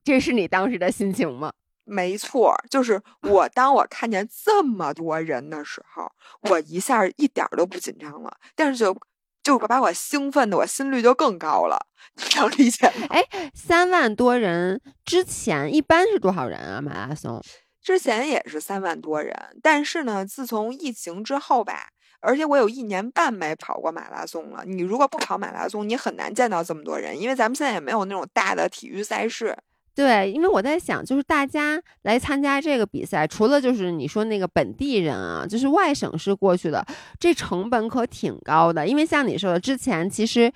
[0.05, 1.51] 这是你当时的心情吗？
[1.83, 3.49] 没错，就是我。
[3.49, 6.11] 当我看见这么多人的时候，
[6.49, 8.95] 我一下一点都不紧张了，但是就
[9.43, 13.07] 就把我兴奋的，我心率就更高了，你能理解吗？
[13.09, 16.81] 哎，三万多人之前一般是多少人啊？
[16.81, 17.41] 马拉松
[17.81, 21.89] 之前也是三万多人，但是呢，自从疫情之后吧，
[22.19, 24.63] 而且我有一年半没跑过马拉松了。
[24.65, 29.55] 你如果不跑马拉松，你很难见到这么多人，因为咱们现在也没有那种大的体育赛事。
[29.95, 36.85] 对，因为我在想，就是大家来参加这个比赛，除了就是你说那个本地人啊，就是外省市过去的，
[37.17, 38.85] 这成本可挺高的。
[38.85, 40.51] 因为像你说的，之前其实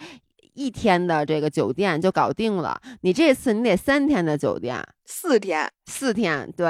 [0.55, 6.67] 一天的这个酒店就搞定了，你这次你得三天的酒店，四天，四天，对，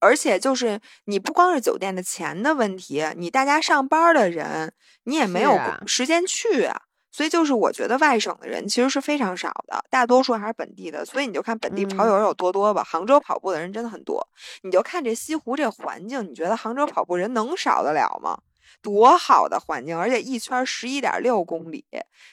[0.00, 4.72] 而且就是你不光是酒店的钱的问题，你大家上班的人，
[5.04, 6.80] 你也没有时间去啊。
[7.16, 11.02] 所以就是我觉得外省的人其实是非常少的，大多数还是本地的。
[11.02, 12.84] 所以你就看本地跑友有多多吧。
[12.84, 14.28] 杭州跑步的人真的很多。
[14.64, 18.38] 你就看这西湖这环境，你觉得杭州跑步人能少得了吗？
[18.82, 21.86] 多好的环境，而且一圈十一点六公里，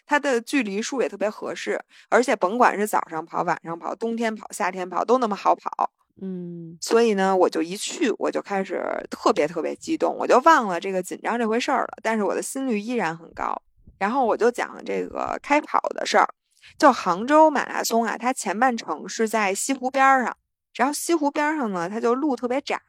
[0.06, 1.80] 它的距离数也特别合适。
[2.10, 5.92] 而且甭管是早上跑、晚上跑、冬天跑、夏天跑，都那么好跑。
[6.22, 11.98] 嗯，所以呢，我就一去我就开始特别特别激动，我就忘了这个紧张这回事儿了。
[12.04, 13.62] 但是我的心率依然很高。
[14.04, 16.28] 然后我就讲这个开跑的事儿，
[16.78, 20.36] 就杭州马拉松啊，它前半程是在西湖边上，
[20.74, 22.82] 然后西湖边上呢，它就路特别窄，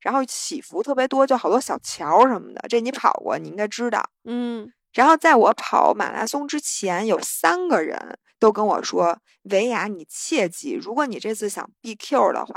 [0.00, 4.02] 然后起伏特别多，就好多小桥什么的，这你跑过，你应该知道。
[4.24, 9.18] 嗯，然后在我跑马拉松之前，有三个人都跟我说
[9.50, 12.54] ：“维亚，你切记，如果你这次想 BQ 的话，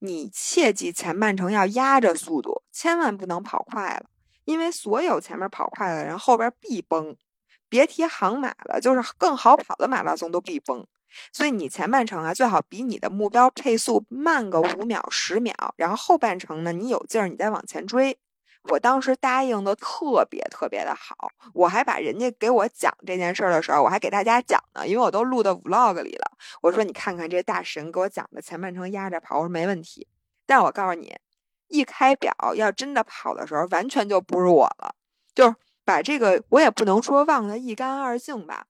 [0.00, 4.06] 你切记前半程要压着速度，千万不能跑快了，
[4.46, 7.16] 因为所有前面跑快的人后边必崩。”
[7.68, 10.86] 别提航马了，就是更好跑的马拉松都必崩，
[11.32, 18.18] 所以你前半程啊最好比你的目标配速慢个五秒十秒，然后后半程呢你有劲儿你再往前追。
[18.68, 26.32] 我当时答应的特别特别的好，我还把人家给我讲这件事儿的时候，我还给大家讲呢，因为我都录到 vlog 里了。
[26.60, 30.08] 我说你看看这大神给我讲的前半程压着跑，我说没问题。
[30.46, 31.14] 但是我告诉你，
[31.68, 34.94] 一开表要真的跑的时候，完全就不是我了，
[35.34, 35.54] 就是。
[35.86, 38.66] 把这个我也不能说忘得一干二净吧，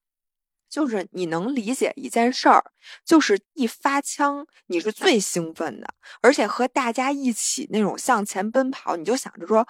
[0.68, 2.62] 就是你能理解一件事儿，
[3.04, 5.88] 就是一发枪你是最兴奋的，
[6.20, 9.66] 而且和大家一起那种向前奔跑，你就想着说，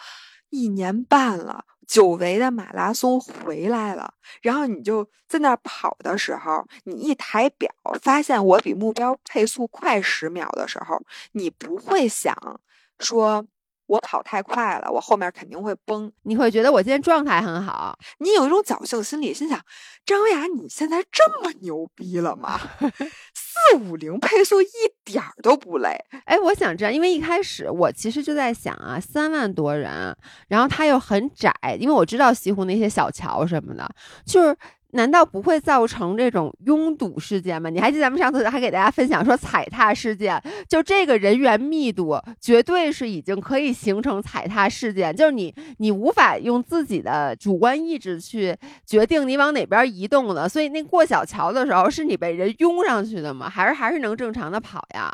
[0.50, 7.70] 一年半了，久违的马拉松回来了，然后你就在那跑的时候，你一抬表
[8.02, 11.00] 发现我比目标配速快十秒的时候，
[11.32, 12.60] 你不会想
[12.98, 13.46] 说。
[13.86, 16.10] 我跑太快了，我后面肯定会崩。
[16.22, 19.60] 你会觉得我今天状态很好，你有一种侥幸心理，心想
[20.04, 22.60] 张雅你现在这么牛逼了吗？
[23.34, 24.68] 四五零配速一
[25.04, 25.96] 点儿都不累。
[26.24, 30.16] 哎，我想知道，因为一开始我其实就在想啊，三万多人，
[30.48, 33.88] 然后它又很窄，因为我知道西湖那些小桥什么的，
[34.24, 34.56] 就是。
[34.96, 37.70] 难道不会造成这种拥堵事件吗？
[37.70, 50.48] 你还记得咱们上次还给大家分享说踩踏事件，就这个人员密度绝对是已经可以形成踩踏事件，就是你你无法用自己的主观意志去决定你往哪边移动了。
[50.48, 53.48] 所以那过小桥的时候是你被人拥上去的吗？
[53.48, 55.12] 还是还是能正常的跑呀？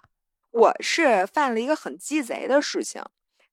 [0.53, 3.03] 我是犯了一个很鸡贼的事情，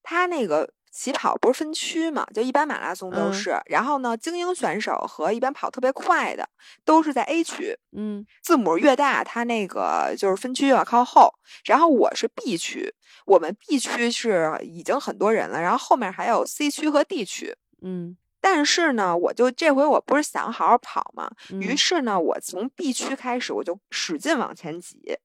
[0.04, 0.70] 他那个。
[0.92, 2.26] 起跑不是分区嘛？
[2.34, 3.60] 就一般马拉松都是。
[3.68, 6.50] 然后呢，精英选手和一般跑特别快的
[6.84, 7.78] 都是在 A 区。
[7.92, 11.32] 嗯，字母越大，它那个就是分区越靠后。
[11.66, 12.94] 然后我是 B 区，
[13.26, 17.56] 我们 B 区是已经很多人了，然后后面还有 C 区和 D 区。
[17.82, 25.18] 嗯，但是呢，我就这回我不是想好好跑嘛，于是呢，我从 B 区开始，我就使劲往前挤。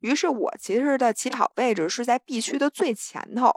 [0.00, 3.52] 于是我其实的起跑位置是在 B 区的最前头。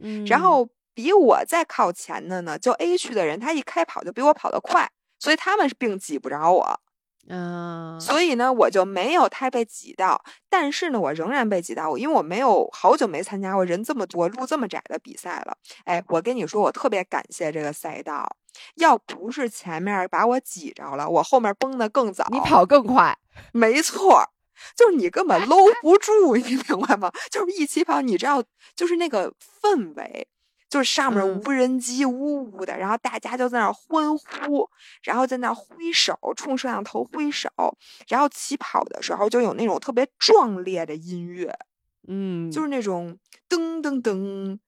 [0.00, 0.68] 嗯，然后。
[0.94, 6.80] 比我再靠前的呢，就 A 区的人，他一开跑就比我跑得快，所以他们并挤不着我。
[7.28, 10.24] 嗯，所以呢，我就没有太被挤到。
[10.48, 15.56] 但是呢，我仍然被挤到，因为我没有好久没参加过人这么多、路这么窄的比赛了。
[15.84, 18.36] 哎，我跟你说，我特别感谢这个赛道，
[18.74, 23.16] 要不是前面把我挤着了，我后面崩的更早，你跑更快。
[23.52, 24.24] 没错，
[24.76, 27.12] 就是你根本搂不住，你明白吗？
[27.30, 28.42] 就是一起跑，你知道，
[28.74, 30.26] 就是那个氛围。
[30.72, 34.66] 就是上面嗯无人机呜呜的，然后大家就在那儿欢呼，
[35.02, 37.50] 然后在那儿挥手，冲摄像头挥手，
[38.08, 41.54] 然后起跑的时候就有那种特别壮烈的音乐，
[42.08, 43.18] 嗯，就是那种
[43.50, 44.58] 噔噔噔，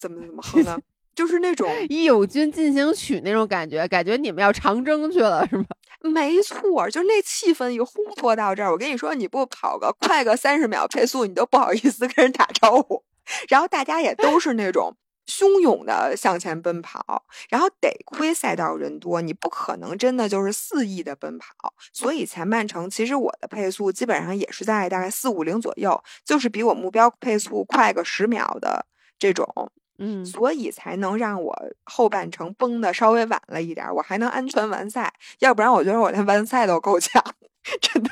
[0.00, 0.80] 怎么怎么 哼呢，
[1.14, 5.66] 就是那种义勇军进行曲那种感觉，感觉你们要长征去了是吗？
[6.00, 13.04] 没错，就是那气氛一烘托到这儿，我跟你说，你不跑个快个三十秒配速，你都不好意思跟人打招呼。
[13.48, 21.72] 然后大家也都是那种汹涌的向前奔跑，然后得亏赛道人多，你不可能真的就是肆意的奔跑。
[21.92, 28.86] 所以前半程其实我的配速基本上也是在大概四五零左右，就是比我目标配速快个十秒的
[29.18, 29.70] 这种。
[29.98, 31.54] 嗯，所以才能让我
[31.84, 37.22] 后半程崩的稍微晚了一点儿，我还能安全完赛，要不然我觉得我连完赛都够呛，
[37.80, 38.10] 真的。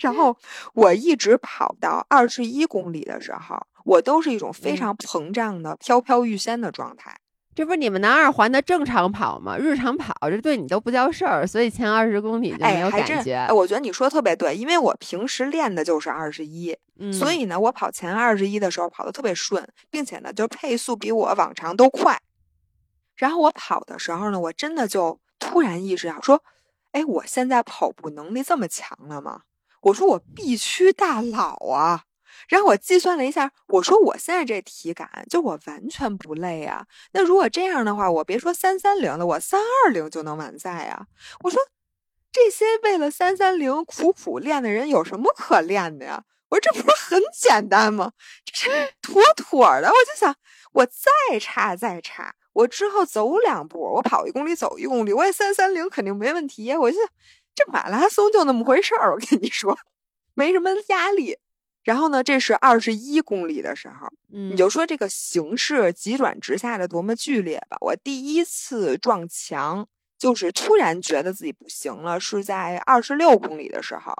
[0.00, 0.36] 然后
[0.74, 3.56] 我一直跑到二十一公里的时候，
[3.88, 7.16] 我都是一种非嗯常膨胀的、飘飘欲仙的状态。
[7.54, 9.56] 这不是你们南二环的正常跑吗？
[9.58, 13.34] 日常跑这对你都不叫事儿，所以前二十公里就没哎，有感觉。
[13.34, 22.20] 哎我觉得你说的特别对，因为我平时练的就是二十一，嗯，所以呢，我跑前二十一的时候跑得特别顺，并且呢，就配速比我往常都快。
[23.16, 26.44] 然后我跑的时候呢，我真的就突然意识到说，
[26.92, 29.40] 哎，我现在跑步能力这么强了吗？
[29.80, 32.04] 我说我必须大佬啊！
[32.48, 36.86] 然后我计算了一下，我说我现在这体感，就我完全不累啊。
[37.12, 41.06] 那如果这样的话，我别说三三零了，我三二零就能完赛啊！
[41.44, 41.60] 我说
[42.32, 46.24] 这些为了三三零苦苦练的人有什么可练的呀？
[46.48, 48.12] 我说这不是很简单吗？
[48.46, 49.88] 这是 妥妥的。
[49.88, 50.34] 我就想，
[50.72, 56.74] 我再差再差，我之后走两步，我跑一公里走一公里，我也三三零肯定没问题。
[56.74, 56.96] 我就
[57.54, 59.78] 这马拉松就那么回事儿，我跟你说，
[60.32, 61.36] 没什么压力。
[61.88, 67.78] 然后呢，这是二十一公里的时候，你你就说这个形势急转直下的多么剧烈吧。
[67.80, 74.12] 我第一次撞墙，就是突然觉得自己不行了，是在二十六公里的时候。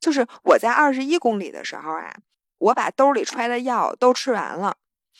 [0.00, 2.14] 就是我在二十一公里的时候啊，
[2.56, 4.74] 我把兜里揣的药都吃完了。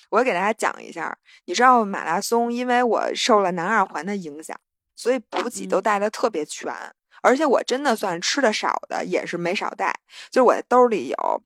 [0.08, 4.58] 我给大家讲一下，你知道马拉松，因为我受了南二环的影响，
[4.96, 6.72] 所以补给都嗯带的特别全，
[7.20, 9.94] 而且我真的算吃的少的，也是没少带。
[10.30, 11.42] 就是我的兜里有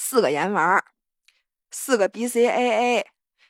[0.00, 0.84] 四个盐丸儿，
[1.72, 3.02] 四个 BCAA，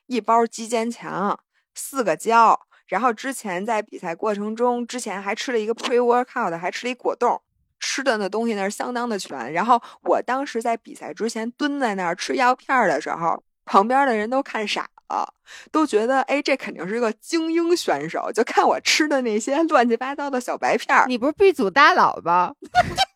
[0.06, 1.38] 一包肌坚强，
[1.74, 2.58] 四个胶。
[2.86, 7.38] 然后之前在比赛过程中，之前还吃了一个 pre workout，还吃了一果冻，
[7.78, 9.52] 吃的那东西那是相当的全。
[9.52, 15.34] 然后我当时在比赛之前蹲在那儿吃药片的时候，旁边的人都看傻了，
[15.70, 22.54] 都觉得哎，这肯定是个精英选手，就看我吃的那些乱七八糟的小白片儿，你不是 B 组大佬吧？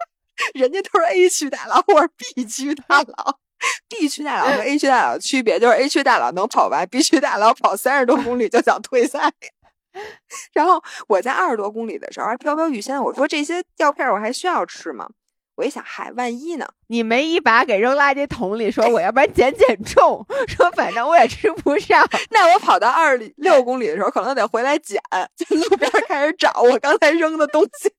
[0.55, 3.39] 人家都是 A 区大佬，我是 B 区大佬。
[3.89, 9.33] B 区大佬和 A 区大佬的区别就是 A 区大佬能跑完，B 区大佬跑三十多公里就想退赛。
[10.55, 15.09] 然后我在二十多公里的时候还飘飘欲仙，我说这些药片我还需要吃吗？
[15.55, 16.67] 我一想，嗨，万一呢？
[16.87, 22.03] 你没一把给扔垃圾桶里，说我要不然减减重， 说反正我也吃不上。
[22.33, 24.99] 那我跑到二十六公里的时候，可能得回来捡，
[25.37, 27.93] 就路边开始找我刚才扔的东西。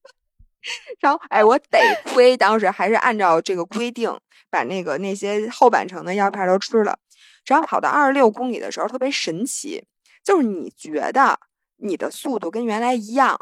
[0.99, 4.15] 然后，哎，我得亏当时还是按照这个规定，
[4.49, 6.97] 把那个那些后半程的药片都吃了。
[7.45, 9.83] 然后跑到二十六公里的时候，特别神奇，
[10.23, 11.37] 就是你觉得
[11.77, 13.37] 你的速度跟原来一样，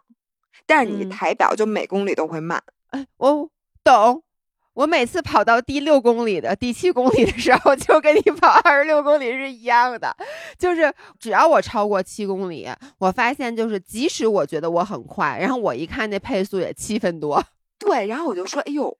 [0.65, 2.63] 但是你嗯抬表就每公里都会慢。
[2.89, 3.49] 哎，我
[3.83, 4.23] 懂。
[4.73, 10.15] 我每次跑到第六公里的、第七公里的时候，就跟你跑二十六公里是一样的，
[10.57, 17.43] 就是只要我超过七公里，我发现就是即使我觉得我很快，然后我一看那配速也七分多，
[17.77, 18.97] 对，然后我就说，哎呦，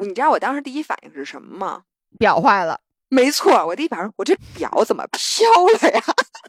[0.00, 1.82] 你知道我当时第一反应是什么吗？
[2.18, 2.80] 表坏了。
[3.10, 6.02] 没错，我第一反应，我这表怎么飘了呀？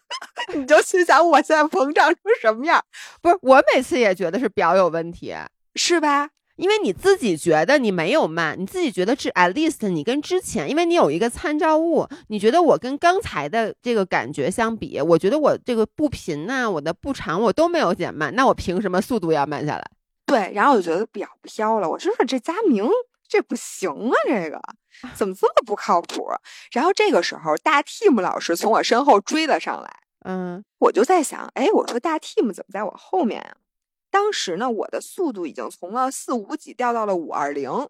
[0.54, 2.84] 你就心想，我现在膨胀成什么样，
[3.22, 5.34] 不是，我每次也觉得是表有问题，
[5.76, 6.30] 是吧？
[6.60, 19.92] 因为你自己觉得你没有慢，你自己觉得是 at least 你跟之前，因为你有一个参照物，你觉得我跟刚才的这个感觉相比，我觉得我这个步频呐、我的步长我都没有减慢，那我凭什么速度要慢下来？
[20.26, 22.86] 对，然后我觉得表飘了，我就说这佳明
[23.28, 24.62] 这不行啊，这个
[25.16, 26.28] 怎么这么不靠谱？
[26.74, 29.90] 然后这个时候，大 team 老师从我身后追了上来，
[30.26, 33.56] 嗯我就在想，哎，我说大 team 怎么在我后面啊？
[34.12, 37.88] 当时呢，我的速度已经从了四五几掉到了五二零，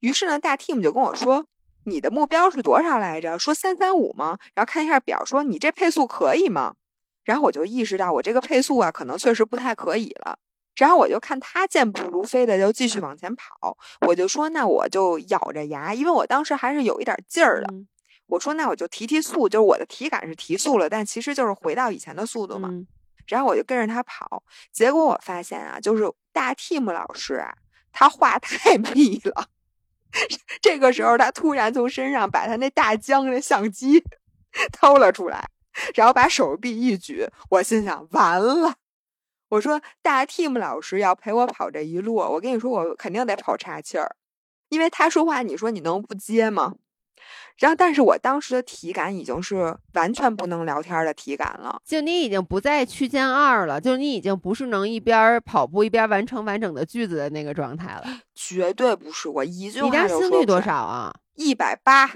[0.00, 1.46] 于是呢，大 team 就跟我说
[1.84, 3.38] ：“你的目标是多少来着？
[3.38, 6.74] 说三三五吗？”然后看一下表，说：“你这配速可以吗？”
[7.24, 10.38] 然后我就意识到我这个配速啊，可能确实不太可以了。
[10.76, 17.68] 然后我就看他健步如飞的就继续往前跑，我就说：“那我就咬着牙，因为我当时还是有一点劲儿的。
[17.72, 17.88] 嗯
[18.28, 22.68] 我说那我就提提速，就是我的体感是提速了，但其实就是回到以前的速度嘛。
[22.72, 22.84] 嗯
[23.28, 27.54] 然后我就跟着他跑，结果我发现啊，就是大 Team 老师啊，
[27.92, 29.48] 他话太 密了。
[30.62, 34.02] 这个时候，他突然从身上把他那大疆的相机
[34.72, 35.48] 掏了出来，
[35.94, 38.76] 然后把手臂一举，我心想完了。
[39.48, 44.16] 我说大 Team 老师要陪我跑这一路，我跟你说，我肯定得跑岔气儿，
[44.70, 46.76] 因为他说话，你说你能不接吗？
[47.58, 51.80] 然后，但是我当时的体感已经是完全不能聊天的体感了。
[51.84, 58.04] 就你已经不在区间二了，就你已经不是能一边跑步一边完成完整的句子的那个状态了。
[58.34, 61.14] 绝对不是我一句你话当时心率多少啊？
[61.34, 62.12] 一百八，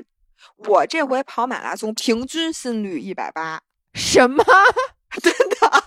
[0.57, 3.63] 我这回跑马拉松平均心率一百八，
[3.95, 4.45] 什么？
[5.23, 5.80] 真的。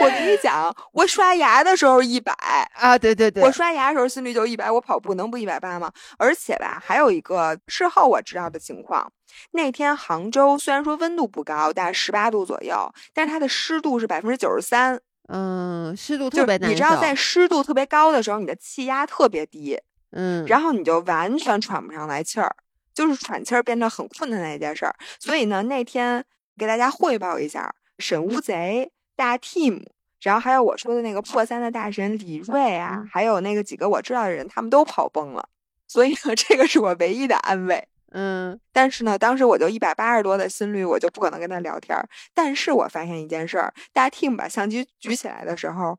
[0.00, 2.32] 我跟你讲，我刷牙的时候一百，
[2.74, 5.90] 啊，对对对，我刷牙的时候心率就一百，我跑步能不一百八吗？
[6.18, 9.10] 而且吧，还有一个事后我知道的情况，
[9.52, 16.70] 那天杭州虽然说温度不高，大概十八度左右，但是它的湿度是百分之九十三，嗯，湿度特别难。
[16.70, 19.78] 你知道，在湿度特别高的时候，你的气压特别低，
[20.12, 22.54] 嗯，然后你就完全喘不上来气儿，
[22.94, 24.94] 就是喘气儿变得很困难的一件事儿。
[25.18, 26.24] 所以呢，那天
[26.58, 29.84] 给大家汇报一下，沈乌贼、大 team，
[30.20, 35.48] 然后还有我说的那个破三的大神李锐啊，还有那个几个我知道的人，他们都跑崩了。
[35.86, 37.86] 所以呢， 这个是我唯一的安慰。
[38.16, 41.98] 嗯但是呢，当时我就一百八十多的心率，我就不可能跟他聊天。
[42.32, 45.98] 但是我发现一件事儿，大 team 把相机举起来的时候，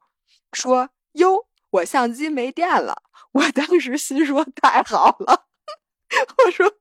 [0.53, 3.03] 说：“哟，我相机没电了。”
[3.33, 5.45] 我当时心说：“太好了！”
[6.45, 6.71] 我说：“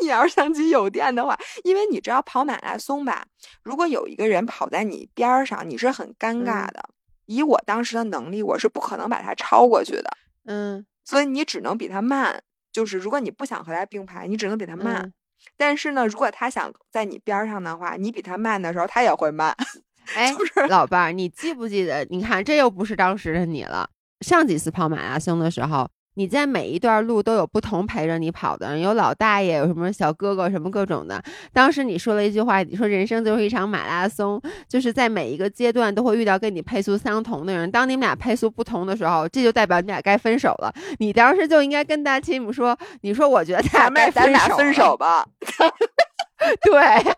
[0.00, 3.26] 你要是相机有电的话，因为你知道跑马拉松吧，
[3.62, 6.88] 如果有一个人跑在你边儿上，你是很尴尬嗯的。
[7.26, 10.10] 以我当时的能力，我是不可能把他超过去的。
[10.46, 12.42] 嗯所以你只能比他慢。
[12.72, 15.02] 就是如果你不想和他并排，你只能比他慢。
[15.02, 15.12] 嗯
[15.56, 19.56] 但是呢，如果他想在你边儿上的话，你比他慢的时候，他也会慢。
[20.14, 22.04] 哎，就是老伴儿，你记不记得？
[22.10, 23.88] 你看，这又不是当时的你了。
[24.20, 31.22] 上几次跑马拉松的时候，你在每一段路都有不同陪着你跑的人，有老大爷，有什么小哥哥，什么各种的。
[31.52, 37.70] 当时你说了一句话，你说人生就是一场马拉松，就是在每一个阶段都会遇到跟你配速相同的人。
[37.70, 40.72] 当你们俩配速不同的时候，这就代表你俩该分手了。
[40.98, 45.24] 你当时就应该跟大 team 说，你说我觉得咱们咱俩分手吧。
[46.62, 47.14] 对，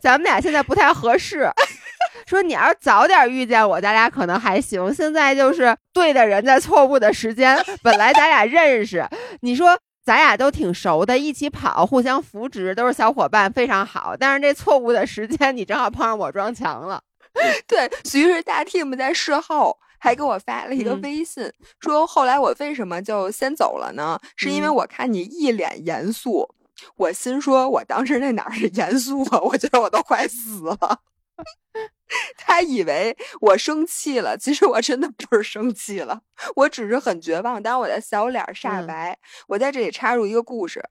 [0.00, 1.50] 咱们俩现在不太合适。
[2.26, 4.92] 说你要是早点遇见我，咱俩可能还行。
[4.94, 7.56] 现在就是对的人在错误的时间。
[7.82, 9.06] 本来咱俩认识，
[9.40, 14.16] 你说咱俩都挺熟的，一起跑，互相扶植，都是小伙伴，非常好。
[14.18, 17.02] 但是这错误的时间，你正好碰上我撞墙了。
[17.66, 21.50] 对，于是大 team 在事后还给我发了一个嗯微信，
[21.80, 24.18] 说后来我为什么就先走了呢？
[24.36, 26.48] 是因为嗯我看你一脸严肃。
[26.96, 29.38] 我心说，我当时那哪是严肃啊？
[29.40, 31.00] 我觉得我都快死了。
[32.36, 36.22] 他以为我生气了，其实我真的不是生气了，
[36.54, 37.60] 我只是很绝望。
[37.60, 39.18] 当我的小脸儿煞嗯白。
[39.48, 40.82] 我在这里插入一个故事，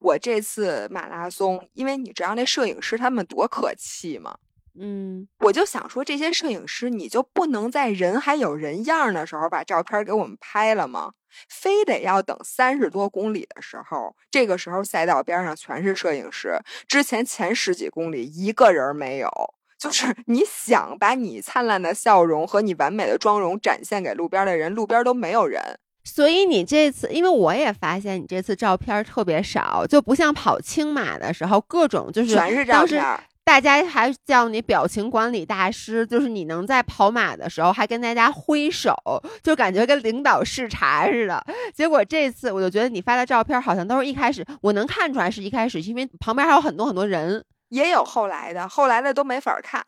[0.00, 4.36] 我这次马拉松，因为你知道那摄影师他们多可气吗？
[4.76, 11.12] 嗯我就想说，这些摄影师你就不能在人还有人样的时候把照片给我们拍了吗？
[11.48, 19.30] 非得要等三十多公里的时候，这个时候赛道边上全是摄影师，之前前十几公里一个人没有。
[19.76, 25.60] 就是 你想把你灿烂的笑容和你完美的妆容展现给路边的人，路边都没有人。
[26.04, 38.94] 所以你这次，因为我也发现你这次照片特别少，就不像跑青马的时候，各种就是全是照片儿大家还叫你表情管理大师，就是你能在跑马的时候还跟大家挥手，
[39.42, 41.44] 就感觉跟领导视察似的。
[41.74, 47.44] 结果这次我就觉得你发的照片好像都是一开始，我能看出来是一开始，因为旁边还有很多很多人。
[47.68, 49.84] 也有后来的，后来的都没法看，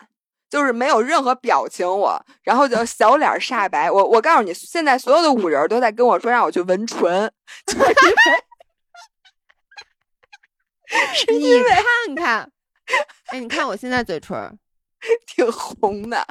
[0.49, 3.89] 就是没有任何表情我，然后就小脸煞白。
[3.89, 7.31] 我我告诉你，现在所有的五人都在跟我说让我去纹唇，
[7.65, 7.95] 就是因为
[11.15, 11.69] 是你因为
[12.07, 12.51] 看看，
[13.27, 14.57] 哎，你看我现在嘴唇儿
[15.27, 16.25] 挺红的，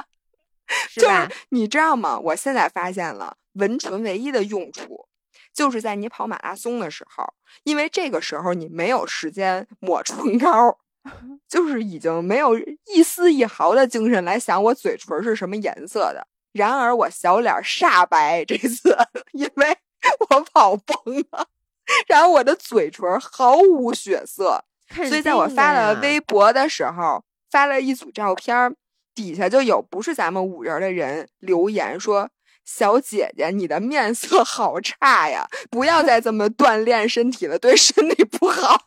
[0.93, 1.35] 就是吧是？
[1.49, 2.19] 你知道吗？
[2.19, 5.07] 我现在发现了纹唇唯一的用处。
[5.53, 7.33] 就是在你跑马拉松的时候，
[7.63, 10.77] 因为这个时候你没有时间抹唇膏，
[11.49, 12.55] 就是已经没有
[12.93, 16.27] 一丝一毫的精神来想我嘴唇是什么颜色的。
[16.51, 18.95] 然而我小脸煞白，这次
[19.31, 19.75] 因为
[20.29, 20.95] 我跑崩
[21.31, 21.47] 了，
[22.07, 28.73] 然后我的嘴唇毫无血色，看所以在我发了的微博的时候，发了一组照片儿，
[29.13, 32.29] 底下就有不是咱们五人儿的人留言说
[32.65, 38.81] ：“小姐姐，你的面色好差呀，不要再这么锻炼身体了，对身体不好。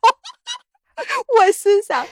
[1.39, 2.07] 我心想，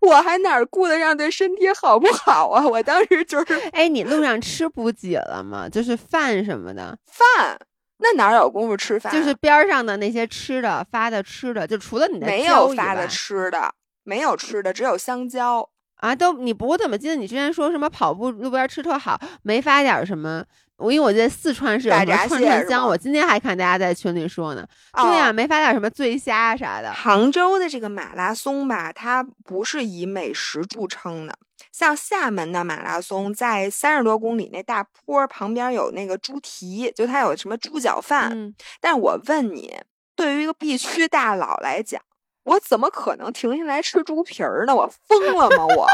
[0.00, 2.64] 我还哪儿顾得上对身体好不好啊？
[2.64, 5.68] 我当时就是，哎，你路上吃补给了吗？
[5.68, 6.96] 就是饭什么的。
[7.06, 7.58] 饭
[8.02, 9.12] 那哪有功夫吃饭？
[9.12, 13.72] 就是边上的那些吃的发的吃的，就除了你的没有发的吃的，
[14.02, 16.14] 没有吃的，只有香蕉啊。
[16.14, 20.44] 都你不我怎么记得你之前说什么跑步路边吃特好，没发点什么？
[20.78, 24.66] 我因为我记得四川是有什么串串香，我今天还看大家在群里说呢。
[24.94, 26.92] 对呀，没发点什么醉虾啥的。
[26.92, 31.32] 杭州的这个马拉松吧，它不是以美食著称的。
[31.72, 38.54] 像厦门的马拉松，在三十多公里那大坡旁边有那个猪蹄，就它有什么猪脚饭。
[38.80, 39.80] 但我问你，
[40.14, 42.00] 对于一个必区大佬来讲，
[42.44, 44.76] 我怎么可能停下来吃猪皮儿呢？
[44.76, 45.66] 我疯了吗？
[45.66, 45.88] 我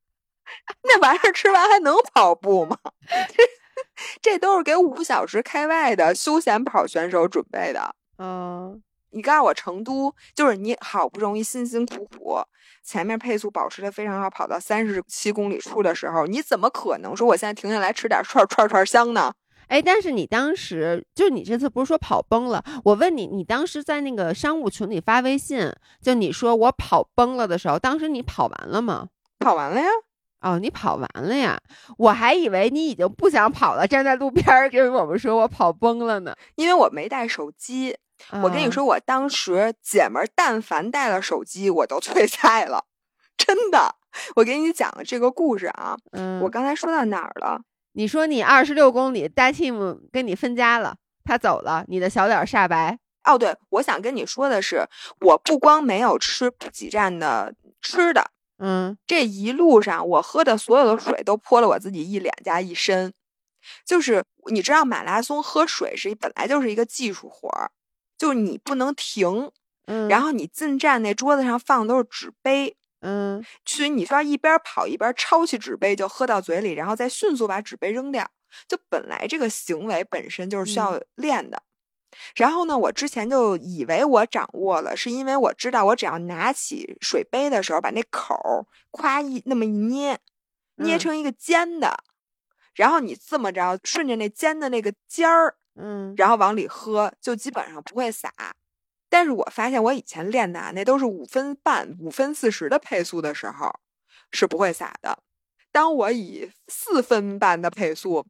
[0.84, 2.76] 那玩意儿吃完还能跑步吗？
[4.20, 7.94] 这都是给五小时开外的休闲跑选手准备的。
[8.18, 12.38] 嗯，你告诉我，成都就是你好不容易辛辛苦苦，
[12.90, 19.32] 前面配速保持的非常好，跑到三十七公里处的时候，你怎么可能说我现在停下来吃点串串串香呢？
[19.68, 22.64] 哎，但是你当时就你这次不是说跑崩了？
[22.82, 25.72] 我问你，你当时在那个商务群里发微信，
[26.02, 29.06] 就你说我跑崩了的时候，当时你跑完了吗？
[29.38, 29.86] 跑完了呀。
[30.40, 31.60] 哦，你跑完了呀？
[31.98, 36.34] 我还以为你已经不想跑了，站在路边儿跟我们说我跑崩了呢。
[36.56, 37.96] 因为我没带手机，
[38.42, 42.86] 我跟你说，我当时姐们儿但凡带了手机，我都退赛了，
[43.36, 43.96] 真的。
[44.36, 47.60] 我给你讲这个故事啊，嗯我刚才说到哪儿了？
[47.92, 52.98] 你说你二十六公里，大 team 跟你分家了，他走了，你的小脸煞白。
[53.24, 54.86] 哦，对，我想跟你说的是，
[55.20, 58.30] 我不光没有吃补给站的吃的。
[58.62, 63.12] 嗯，这一路上我喝的所有的水都泼了我自己一脸加一身，
[63.86, 67.70] 就是你知道马拉松喝水是本来就是一个技术活儿，
[68.18, 69.50] 就是你不能停，
[69.86, 78.30] 嗯，然后你进站那桌子上放的都是纸杯，嗯，所以你需要一边跑一边抄起纸杯就喝到嘴里，然后再迅速把纸杯扔掉，
[78.68, 81.62] 就本来这个行为本身就是需要练的。
[82.34, 90.18] 然后呢，我之前就以为我掌握了，是因为我知道我只要拿起水杯的时候，把那口儿夸一那么一捏，
[90.76, 92.02] 捏成一个尖的，
[92.74, 98.32] 然后你这么着顺着那尖的那个尖儿，嗯，然后往里喝，就基本上不会洒。
[99.08, 103.72] 但是我发现我以前练的那都是五分半、五分四十的配速的时候
[104.30, 105.22] 是不会洒的。
[105.72, 108.26] 当我以四分半的配速。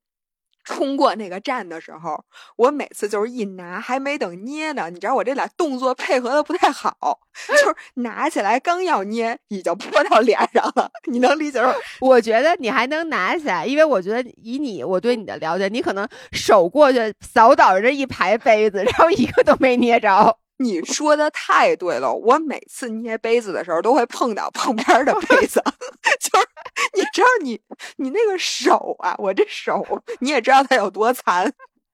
[0.64, 2.24] 冲过那个站的时候，
[2.56, 10.90] 我每次就是一拿，还没等捏呢，你知道我这俩动作配合的不太好，就 是拿起来刚要捏，已经泼到脸上了。
[11.10, 11.74] 你能理解吗？
[12.00, 20.36] 我觉得你还能拿起来，因为我觉得以你我对你的了解，你可能手过去扫倒这一排杯子，然后一个都没捏着。
[20.62, 25.62] 你说的太对了，我每次捏杯子的时候都会碰到旁边的杯子
[26.20, 26.46] 就是
[26.94, 27.58] 你知道你
[27.96, 29.82] 你那个手啊，我这手
[30.18, 31.50] 你也知道它有多残，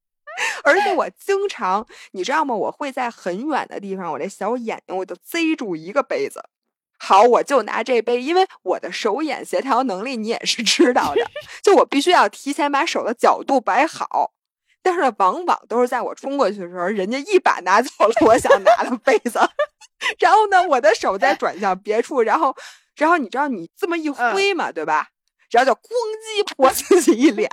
[0.64, 2.54] 而且我经常你知道吗？
[2.56, 6.42] 我会在很远的地方，我这小眼睛我就贼住一个杯子，
[6.98, 11.24] 好，我就拿这杯，因为我的手眼协调能力你也是知道的，
[11.62, 14.32] 就我必须要提前把手的角度摆好。
[14.86, 19.40] 但是往往都是在我冲过去的时候，人家一把拿走了我想拿的杯子，
[20.20, 22.54] 然后呢，我的手再转向别处，然后，
[22.94, 25.08] 然后你知道你这么一挥嘛，对吧？
[25.50, 27.50] 然后就咣叽泼自己一脸，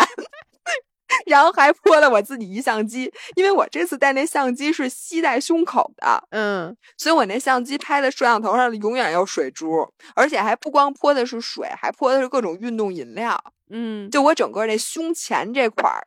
[1.26, 16.04] 然后还泼了我自己一相机，因为我这次带那相机是吸在胸口的，嗯，所以我那相机拍的摄像头上永远有水珠，而且还不光泼的是水，还泼的是各种运动饮料，嗯，就我整个这胸前这块儿。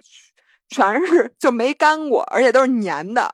[0.69, 3.33] 全是就没干过，而且都是粘的。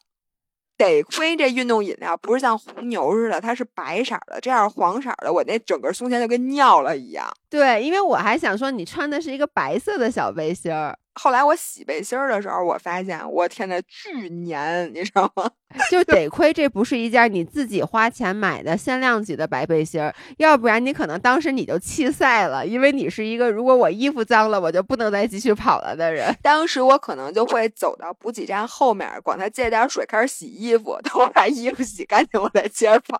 [0.78, 7.30] 得亏这运动饮料不是像红牛似的，它是白色的，这样黄色的，我那整个胸前就跟尿了一样。
[7.48, 10.98] 对，因为我还想说你穿的是一个白色的小背心儿。
[11.14, 15.50] 后来我洗背心儿的时候，我发现我天呐，巨粘，你知道吗？
[15.90, 26.34] 就得亏这不是一件你自己花钱买的限量级的白背心儿，要不然你可能当时你就弃赛了，因为你是一个如果我衣服脏了，我就不能再继续跑了的人。
[26.42, 33.18] 当时我可能就会走到补给站后面，管他借点水，开始洗衣服，等 我把衣服洗干净，我再接着跑。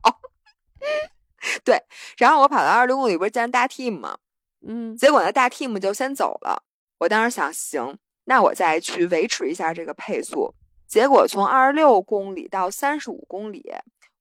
[1.65, 1.83] 对，
[2.19, 4.17] 然后我跑到二十六公里，不是见大 team 吗？
[4.67, 6.63] 嗯，结果呢，大 team 就先走了。
[7.03, 10.55] 我当时想，行，那我再去维持一下这个配速。
[10.87, 13.65] 结果从二十六公里到三十五公里，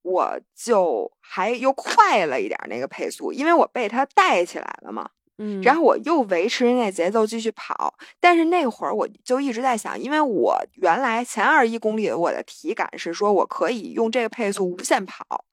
[0.02, 5.08] 我就还又快了一点那个配速，因为我被他带起来了嘛。
[5.38, 15.44] 嗯，然后我又维持着那节奏继续跑，但是那会儿我就一直在想，因为我原来前二十一公里我的体感是说我可以用这个配速无限跑，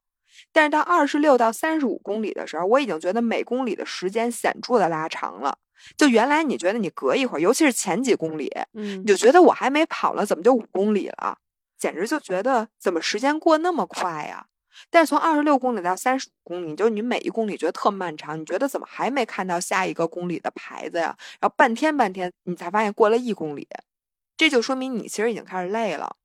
[0.52, 5.60] 但是到二十六到三十五公里的时候，我已经觉得每公里的时间显著的拉长了。
[5.98, 11.38] 就原来你觉得你隔一会儿，尤其是前几公里，嗯你就觉得我还没跑了，怎么就五公里了？
[11.78, 14.46] 简直就觉得怎么时间过那么快呀？
[14.90, 21.16] 但是从二十六公里到三十五公里，就是你每一公里觉得特漫长，你觉得怎么还没看到下一个公里的牌子呀？
[21.40, 23.68] 然后半天半天，你才发现过了一公里，
[24.38, 26.16] 这就说明你其实已经开始累了。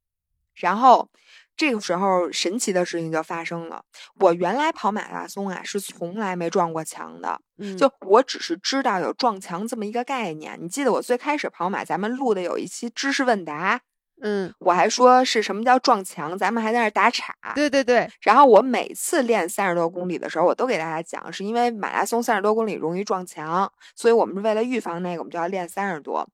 [0.55, 1.09] 然后
[1.57, 3.83] 这个时候，神奇的事情就发生了。
[4.21, 7.41] 我原来跑马拉松啊，是从来没撞过墙的。
[7.59, 10.59] 嗯就我只是知道有撞墙这么一个概念。
[10.61, 13.81] 你记得我最开始跑马，咱们录的有一期知识问答，
[14.23, 17.33] 嗯，我还说是什么叫撞墙，咱们还在那儿打岔。
[17.55, 26.29] 对对对，然后我每次练三十多公里的时候，我都给大家讲，是因为马拉松三十多公里容易撞墙，所以我们是为了预防那个，我们就要练三十多。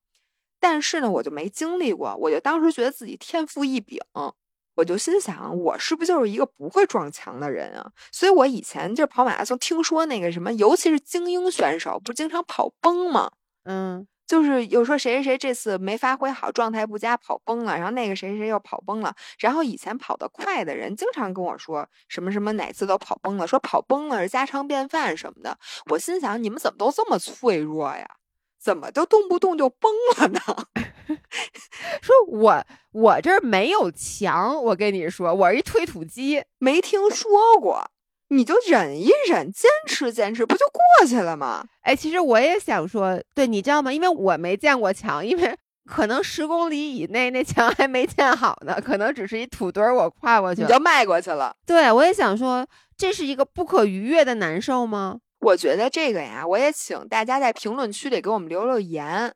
[0.59, 3.99] 但是呢，我就没经历过，我就当时觉得自己天赋异禀，
[4.75, 7.91] 我就心想，我是不是就是一个不会撞墙的人啊？
[8.11, 13.31] 所以我以前就是跑马拉松，听说那个什么，尤其是精英选手，不是经常跑崩吗？
[13.65, 25.57] 嗯就是有说谁谁谁这次没发挥好，状态不佳，跑崩了，然后那个谁谁谁又跑崩了，然后以前跑得快的人经常跟我说什么什么哪次都跑崩了，说跑崩了是家常便饭什么的。
[25.89, 28.07] 我心想你们怎么都这么脆弱呀？
[28.61, 30.39] 怎么就动不动就崩了呢？
[32.01, 36.43] 说我我这儿没有墙，我跟你说，我是一推土机。
[36.59, 37.89] 没听说过，
[38.29, 41.65] 你就忍一忍，坚持坚持，不就过去了吗？
[41.81, 43.91] 哎，其实我也想说，对，你知道吗？
[43.91, 50.67] 因为我没见过墙，因为可能十公里以内那墙还没建好呢，可能只是一土堆儿，我跨过去了。
[50.67, 51.55] 你就迈过去了。
[51.65, 55.17] 对，我也想说，这是一个不可逾越的难受吗？
[55.41, 59.33] 我觉得这个呀，我也请大家在评论区里给我们留留言。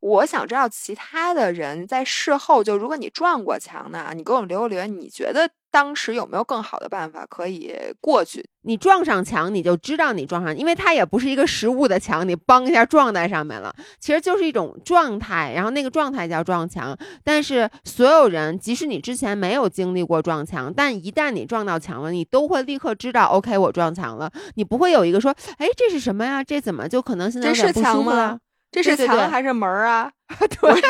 [0.00, 8.48] 我想知道其他的人在事后，就如果你撞过墙呢，你给我们留个留言，你觉得当时有没有更好的办法可以过去？
[8.62, 16.96] 你撞上墙，你就知道你撞上，因为它也不是一个实物的墙，你梆一下撞在上面了，其实就是一种状态，然后那个状态叫撞墙。
[17.24, 24.30] 但是所有人，即使你之前没有经历过撞墙，但一旦你撞到墙了，你都会立刻知道，OK，我撞墙了。
[24.54, 26.44] 你不会有一个说，哎，这是什么呀？
[26.44, 28.38] 这怎么就可能现在有点不是墙吗舒服了？
[28.70, 30.12] 这是墙还是门儿啊？
[30.38, 30.80] 对，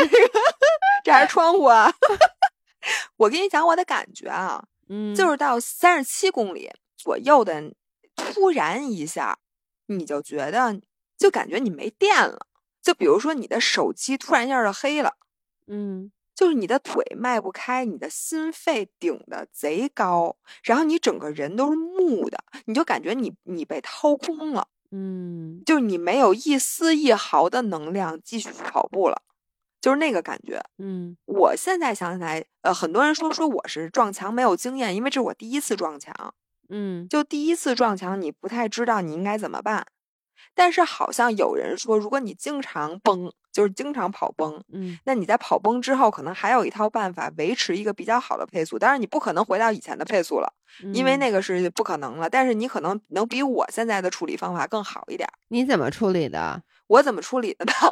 [1.05, 1.93] 这还是窗户啊？
[3.17, 7.73] 我跟你讲我的感觉啊，嗯，就是到三十七公里左右的，
[8.17, 9.39] 突然一下，
[9.87, 10.81] 你就觉得
[11.17, 12.47] 就感觉你没电了。
[12.83, 15.15] 就比如说你的手机突然一下就黑了，
[15.67, 29.23] 嗯就是你的腿迈不开，你的心肺顶的贼高，然后你整个人都是木的，你就感觉你你被掏空了，嗯就是你没有一丝一毫的能量继续跑步了，
[29.81, 30.61] 就是那个感觉。
[30.79, 36.15] 嗯我现在想起来，呃，很多人说说我是撞墙没有经验，因为这是我第一次撞墙，
[36.69, 39.87] 嗯就第一次撞墙，你不太知道你应该怎么办。
[40.55, 48.79] 但是好像有人说，如果你经常崩，就是经常跑崩，嗯那你在跑崩之后，可能还有一套办法维持一个比较好的配速。
[48.79, 50.53] 当然，你不可能回到以前的配速了，
[50.85, 52.29] 嗯，因为那个是不可能了。
[52.29, 55.33] 但是你可能能比我现在的处理方法更好一点儿。
[55.49, 56.63] 你怎么处理的？
[56.89, 57.73] 我怎么处理的呢？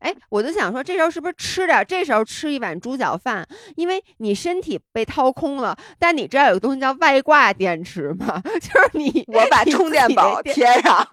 [0.00, 1.84] 哎，我就想说，这时候是不是吃点儿？
[1.84, 3.46] 这时候吃一碗猪脚饭，
[3.76, 5.76] 因为你身体被掏空了。
[5.98, 8.42] 但你知道有个东西叫外挂电池吗？
[8.60, 11.08] 就是你我把充电宝贴上。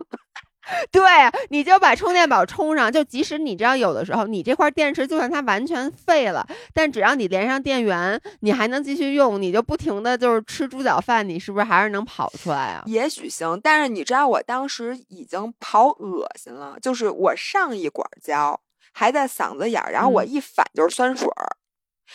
[0.91, 1.01] 对，
[1.49, 2.91] 你就把充电宝充上。
[2.91, 12.83] 就即使你知道有的时候你这块电池就算它完全废了，但只要你连上电源，你还能继续用，你就不停的就是吃猪脚饭，你是不是还是能跑出来啊？
[12.85, 18.59] 也许行，但是你知道我当时已经跑恶心了，就是我上一管胶
[18.93, 21.57] 还在嗓子眼儿，然后我嗯一反就是酸水儿，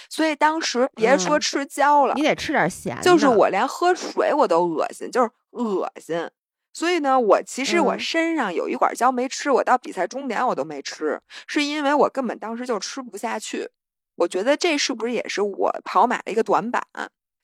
[0.08, 3.02] 所以当时别说嗯吃胶了，你得吃点咸的。
[3.02, 6.28] 就是我连喝水我都恶心，就是恶心。
[6.72, 13.68] 所以呢，我其实我嗯身上有一管胶没吃，我到比赛终点我都没吃，是因为我根本当时就吃不下去。
[14.16, 16.82] 我觉得这是不是也是我跑马的一个短板？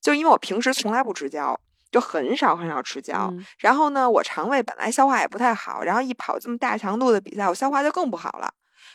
[0.01, 1.59] 就因为我平时从来不吃胶，
[1.91, 3.29] 就很少很少吃胶。
[3.33, 8.53] 嗯然后呢，我肠胃本来消化也不太好，然后一跑这么大强度的比赛，我消化就更不好了，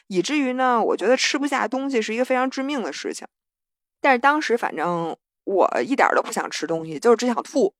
[0.07, 3.27] 以至于呢，我觉得吃不下东西是一个非常致命的事情。
[3.99, 7.73] 但是当时反正我一点儿都不想吃东西，就是只想吐。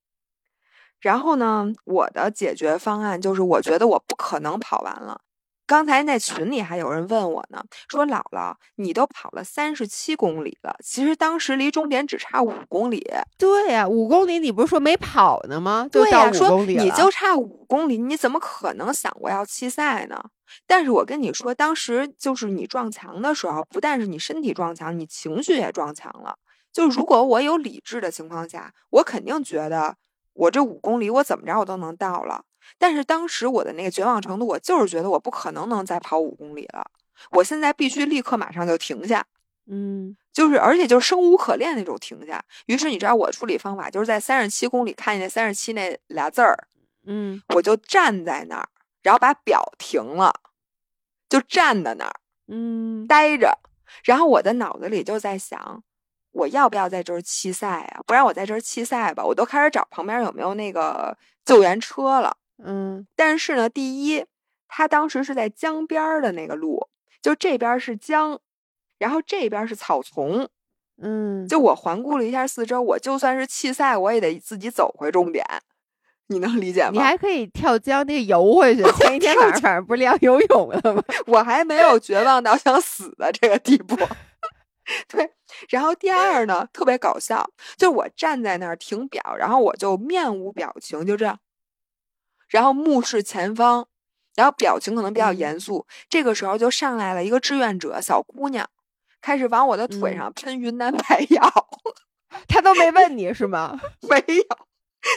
[1.00, 5.22] 然后呢，我的解决方案就是，我觉得我不可能跑完了，
[5.66, 13.08] 刚才那群里还有人问我呢，说姥姥，你都跑了三十七公里了，其实当时离终点只差五公里。
[13.38, 15.88] 对呀，五公里你不是说没跑呢吗？
[15.92, 20.22] 对呀，说你就差五公里，你怎么可能想过要弃赛呢？
[20.66, 26.36] 但是我跟你说，当时就是你撞墙的时候，不但是你身体撞墙，你情绪也撞墙了。
[26.74, 29.96] 就如果我有理智的情况下，我肯定觉得
[30.40, 32.46] 我这五公里我怎么着我都能到了。
[32.78, 36.90] 但是当时我的那个绝望程度，我就是觉得我不可能能再跑五公里了，
[37.32, 39.26] 我现在必须立刻马上就停下，
[39.68, 42.44] 嗯，就是而且就是生无可恋那种停下。
[42.68, 46.68] 于是你知道我处理方法就是在三十七公里看见三十七那俩字儿，
[47.06, 48.70] 嗯，我就站在那儿，
[49.02, 50.34] 然后把表停了，
[51.28, 53.58] 就站在那儿，嗯，待着，
[54.04, 55.84] 然后我的脑子里就在想，
[56.40, 58.02] 我要不要在这儿弃赛啊？
[58.08, 61.16] 不然我在这儿弃赛吧，我都开始找旁边有没有那个
[61.46, 62.38] 救援车了。
[62.64, 64.26] 嗯，但是呢，第一，
[64.68, 66.88] 他当时是在江边的那个路，
[67.22, 68.40] 就这边是江，
[68.98, 70.48] 然后这边是草丛，
[71.02, 75.46] 嗯，就我环顾了一下四周，我就算是弃赛，我也得自己走回终点，
[76.28, 76.92] 你能理解吗？
[76.92, 78.84] 你还可以跳江那个游回去。
[79.00, 81.02] 前一天晚上不是练游泳了吗？
[81.28, 83.96] 我还没有绝望到想死的这个地步。
[85.08, 85.34] 对，
[85.70, 91.40] 然后第二呢，特别搞笑，就我站在那儿停表，然后我就面无表情，就这样。
[92.48, 93.88] 然后目视前方，
[94.36, 95.86] 然后表情可能比较严肃。
[96.10, 98.68] 这个时候就上来了一个志愿者小姑娘，
[99.22, 101.68] 开始往我的腿上喷云南白药。
[102.48, 103.80] 他都没问你是吗？
[104.10, 104.44] 没有，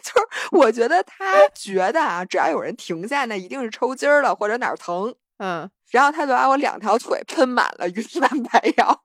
[0.03, 5.15] 就是我觉得他觉得啊，只要有人停下，那一定是抽筋儿了或者哪儿疼。
[5.39, 9.03] 嗯，然后他就把我两条腿喷满了云南白药，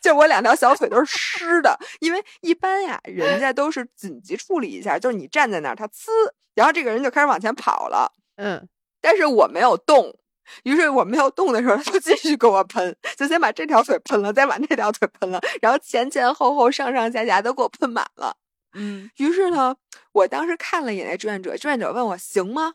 [0.00, 1.78] 就我两条小腿都是湿的。
[2.00, 6.08] 因为一般呀，人家都是紧急处理一下，就是你站在那儿，他呲。
[6.54, 8.68] 然后这个人就开始往前跑了，嗯，
[9.00, 10.12] 但是我没有动，
[10.64, 18.36] 于是我没有动的时候，他就继续给我喷，就先把这条腿喷了，再把那条腿喷了，然后前前后后上上下下都给我喷满了，
[18.74, 19.76] 嗯，于是呢，
[20.10, 22.74] 我当时看了一眼那志愿者，志愿者问我行吗？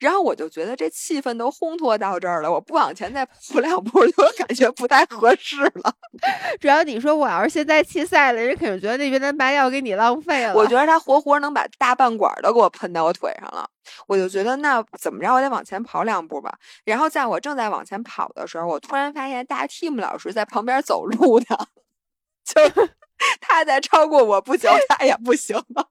[0.00, 5.94] 然后我就觉得这气氛都烘托到这儿了，我不往前再跑两步，就感觉不太合适了。
[6.60, 10.54] 主要你说我要是现在弃赛了，人肯定觉得那云南白药给你浪费了。
[10.54, 13.66] 我觉得他活活能把大半管都给我喷到我腿上了，
[14.06, 16.52] 我就觉得那怎么着，我得往前跑两步吧。
[16.84, 21.66] 然后在我正在往前跑的时候，我突然发现大 Team 老师在旁边走路呢，
[22.44, 22.60] 就
[23.40, 25.88] 他在超过我不久，他也不行了。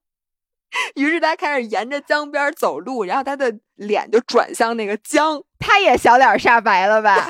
[0.95, 5.43] 于是他开始沿着江边走路，然后他的脸就转向那个江。
[5.59, 7.25] 他也小脸煞白了吧？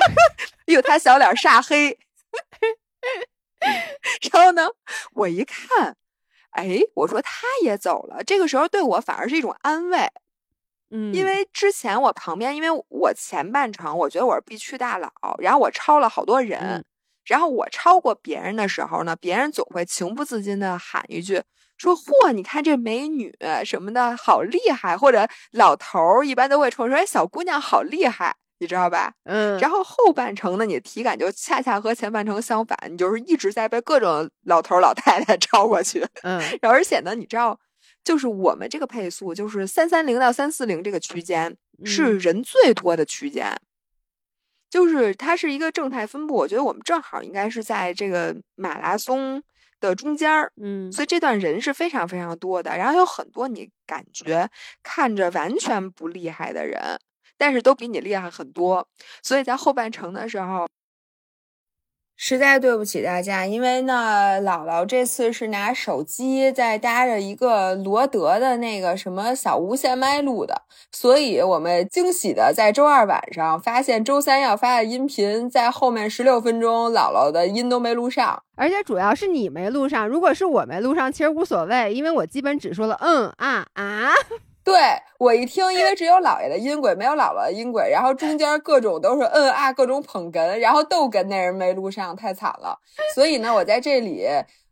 [0.66, 1.98] 哟，他小脸煞黑。
[4.32, 4.68] 然后呢，
[5.12, 5.96] 我一看，
[6.50, 8.22] 哎，我说他也走了。
[8.24, 10.10] 这个时候对我反而是一种安慰，
[10.90, 16.84] 嗯，因为之前我旁边，因为我前半程我觉得我是必去大佬，然后我超了好多人，
[17.24, 21.42] 然后我超过别人的时候呢，别人总会情不自禁的喊一句。
[21.84, 23.30] 说嚯，你看这美女
[23.62, 29.58] 什么的好厉害，或者老头儿一般都会冲说：“哎，小姑娘好厉害，你知道吧？”嗯。
[29.58, 36.02] 然后后半程呢，你的体感就恰恰和前半程相反，你就是一直在被各种老头儿老太太 超过去。
[36.22, 36.40] 嗯。
[36.62, 37.60] 而且呢，你知道，
[38.02, 41.54] 就是我们这个配速，就是三三零到三四零这个区间
[41.84, 43.54] 是人最多的区间，
[44.70, 46.34] 就是它是一个正态分布。
[46.34, 49.42] 我觉得我们正好应该是在这个马拉松。
[49.88, 54.48] 的中间儿，嗯，所以这段人是非常非常多的，然后有很多你感觉
[54.82, 56.98] 看着完全不厉害的人，
[57.36, 58.86] 但是都比你厉害很多，
[59.22, 60.66] 所以在后半程的时候。
[62.16, 70.62] 实在对不起大家，因为呢，姥姥这次是拿手机在搭着一个罗德的那个什么小无线麦录的，
[70.92, 84.12] 所以我们惊喜的在周二晚上发现周三要发的音频在后面十六分钟，姥姥的音都没录上，而且主要是你没录上，如果是我没录上，其实无所谓，因为我基本只说了嗯啊啊。
[84.64, 84.74] 对
[85.18, 92.78] 我一听，因为只有姥爷的音轨，没有姥姥的音轨，然后中间各种都是嗯啊，各种捧哏，然后逗哏那人没录上，太惨了。
[93.14, 94.26] 所以呢，我在这里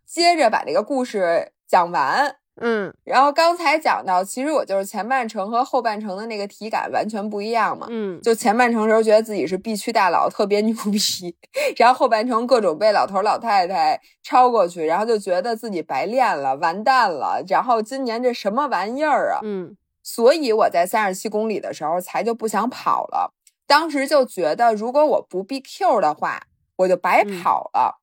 [0.06, 2.36] 接着把这个故事讲完。
[2.60, 7.86] 嗯，然后刚才讲到，其实我就是前半程和后半程的那个体感完全不一样嘛。
[7.88, 11.34] 嗯，就前半程时候觉得自己是必区大佬，特别牛逼，
[11.78, 17.42] 然后后半程各种被老头老太太超过去，然后就觉得自己白练了，完蛋了。
[17.48, 19.40] 然后今年这什么玩意儿啊？
[19.42, 19.74] 嗯。
[20.02, 23.34] 所以我在三十七公里的时候才就不想跑了。
[23.66, 26.46] 当时就觉得，如果我不 BQ 的话，
[26.76, 28.00] 我就白跑了。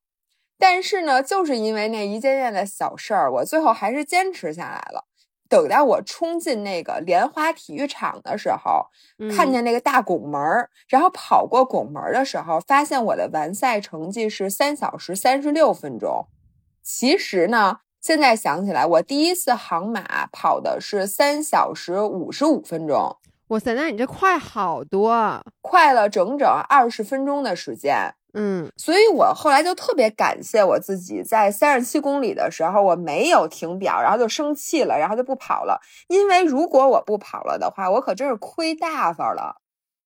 [0.57, 5.05] 但是呢，就是因为那一件件的小事儿，我最后还是坚持下来了。
[5.47, 8.87] 等到我冲进那个莲花体育场的时候，
[9.35, 16.27] 看见那个大拱门儿，然后跑过拱门的时候，发现我的完赛成绩是三小时三十六分钟。
[16.83, 23.17] 其实呢，现在想起来，我第一次航马跑的是三小时五十五分钟。
[23.49, 28.13] 哇塞，那你这快好多，快了整整二十分钟的时间。
[28.33, 35.81] 嗯，所以我后来就特别感谢我自己，在三十七公里的时候我没有停表，然后就生气了，然后就不跑了。
[36.07, 39.55] 因为如果我不跑了的话，我可真是亏大发了。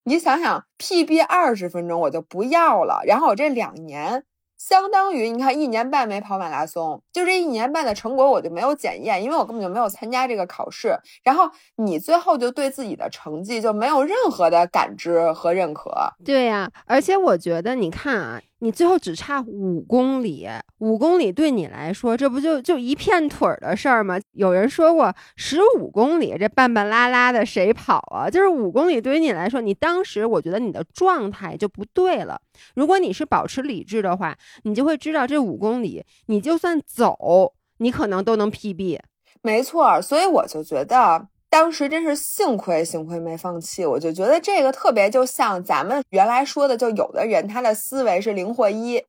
[0.04, 4.24] 你想想，PB 二十分钟我就不要了，然后我这两年。
[4.66, 10.96] 相当于你看，一年半没跑马拉松，就这一年半的成果我就没有检验，因为我根本就没有参加这个考试。
[11.22, 15.92] 然后你最后就对自己的成绩就没有任何的感知和认可。
[16.24, 18.40] 对呀，而且我觉得，你看啊。
[18.64, 20.48] 你最后只差五公里，
[20.78, 24.18] 五公里对你来说，这不就就一片腿儿的事儿吗？
[24.32, 28.30] 有人说过，十五公里这半半拉拉的谁跑啊？
[28.30, 32.40] 就是五公里对于你来说，你当时我觉得你的状态就不对了。
[32.74, 38.98] 如果你是保持理智的话，你就会知道这五公里，你就算走，你可能都能 PB。
[39.42, 41.28] 没错，所以我就觉得。
[41.54, 43.86] 当时真是幸亏，幸亏没放弃。
[43.86, 49.00] 我就觉得这个特别，就像咱们原来说的，就有的人他的思维是零或一，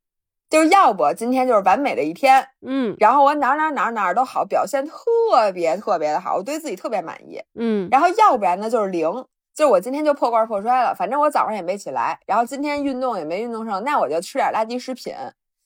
[0.47, 9.09] 就是要不今天就是完美的一天，嗯，然后我哪哪哪哪都好，表现特别特别的好，我对自己特别满意，嗯，然后要不然呢就是零，
[9.55, 15.15] 就是我今天就破罐破摔了，反正我早上也没起来，然后今天运动也没运动上，那我就吃点垃圾食品。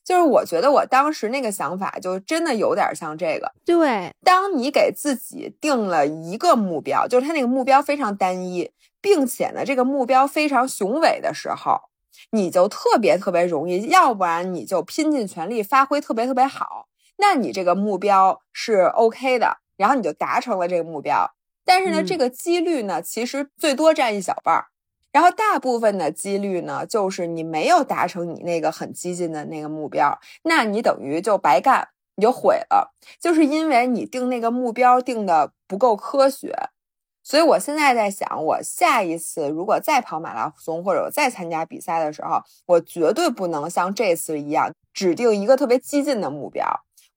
[0.10, 3.52] 就是我觉得我当时那个想法，就真的有点像这个。
[3.64, 11.80] 对，当你给自己定了一个目标，就是他那个目标非常单一，并且呢，这个目标非常雄伟的时候，
[12.32, 16.88] 你就特别特别容易，要不然你就拼尽全力发挥特别特别好，
[17.20, 21.30] 那你这个目标是 OK 的，然后你就达成了这个目标。
[21.64, 24.69] 但是呢，这个几率呢，其实最多占一小半儿。
[25.12, 36.54] 然后大部分的几率呢，就是你没有达成你那个很激进的那个目标，那你等于就白干，你就毁了，就是因为你定那个目标定的不够科学。
[37.24, 46.66] 所以我现在在想，我下一次如果再跑马拉松或者我再参加比赛的时候，我绝对不能像这次一样指定一个特别激进的目标，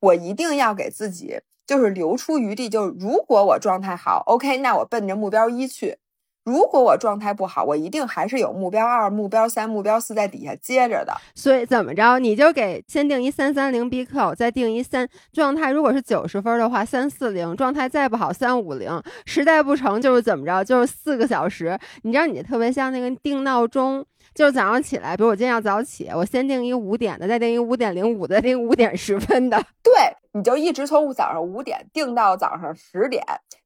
[0.01, 5.99] 我一定要给自己就是留出余地，就是如果我状态好，OK，那我奔着目标一去。
[6.45, 11.12] 如果我状态不好，我一定还是有目标二、目标三、目标四在底下接着的。
[11.34, 15.70] 所以怎么着，你就给先定一三三零 BQ，再定一三状态。
[15.70, 19.03] 如果是九十分的话，三四零状态再不好，三五零。
[19.24, 21.78] 实在不成就是怎么着，就是四个小时。
[22.03, 24.05] 你知道，你特别像那个定闹钟。
[24.34, 29.62] 就是早上起来，比如我今天要早起，我先定一五点的，再定一五点零五的，再定五点十分的。
[29.82, 29.93] 对，
[30.32, 33.22] 你就一直从早上五点定到早上十点，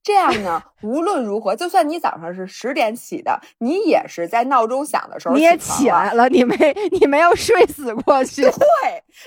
[0.07, 6.57] 这样呢，无论如何，就算你早上是十点起的，你也是在闹钟响的时候你也起来了，你没
[6.93, 8.43] 你没有睡死过去。
[8.43, 8.53] 对，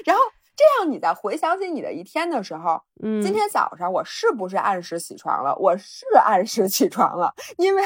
[0.05, 0.23] 然后
[0.55, 5.53] 这样你在回想起你的一天的时候，嗯，今天早上我是不是按时起床了？
[5.57, 7.83] 我是按时起床了，因为。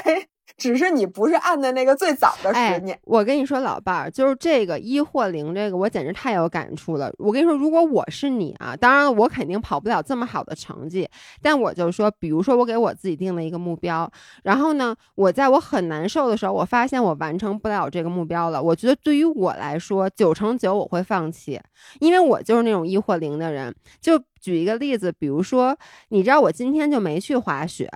[0.58, 2.98] 只是你不是按的那个最早的十年。
[3.04, 7.12] 我跟你说，老伴儿，就是这个一或零，这个我简直太有感触了。
[7.18, 11.08] 我跟你说，如果我是你啊，当然我肯定跑不了这么好的成绩，
[11.41, 14.10] 但我就说，比如说我给我自己定了一个目标，
[14.44, 18.62] 然后呢，我在我很难受的时候，我发现我完成不了这个目标了。
[18.62, 21.60] 我觉得对于我来说，九成九我会放弃，
[22.00, 23.74] 因为我就是那种一或零的人。
[24.00, 25.76] 就举一个例子，比如说，
[26.10, 27.89] 你知道我今天就没去滑雪，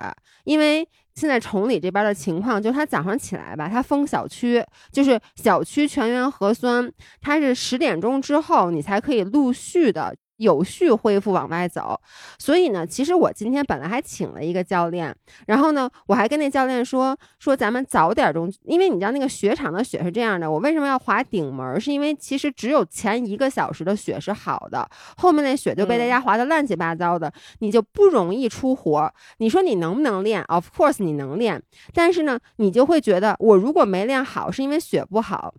[0.44, 0.88] 因为。
[1.14, 6.88] 现在崇礼这边的情况，就是他早上起来吧，他封小区，就是小区全员核酸，
[7.20, 10.14] 他是十点钟之后你才可以陆续的。
[10.38, 12.00] 有序恢复往外走，
[12.38, 15.14] 所以呢，其实我今天本来还请了一个教练，
[15.46, 21.80] 然后呢，我还跟那教练说说咱们早点钟，因为你知道那个雪场的雪是这样的，我为什么要滑顶门？
[21.80, 29.12] 是因为其实只有前一个小时的雪是好的，后面那雪就被大家滑的乱七八糟的，你就不容易出活。
[29.38, 31.62] 你说你能不能练？Of course 你能练，
[31.92, 35.54] 但是呢，你就会觉得我如果没练好，是因为雪不好。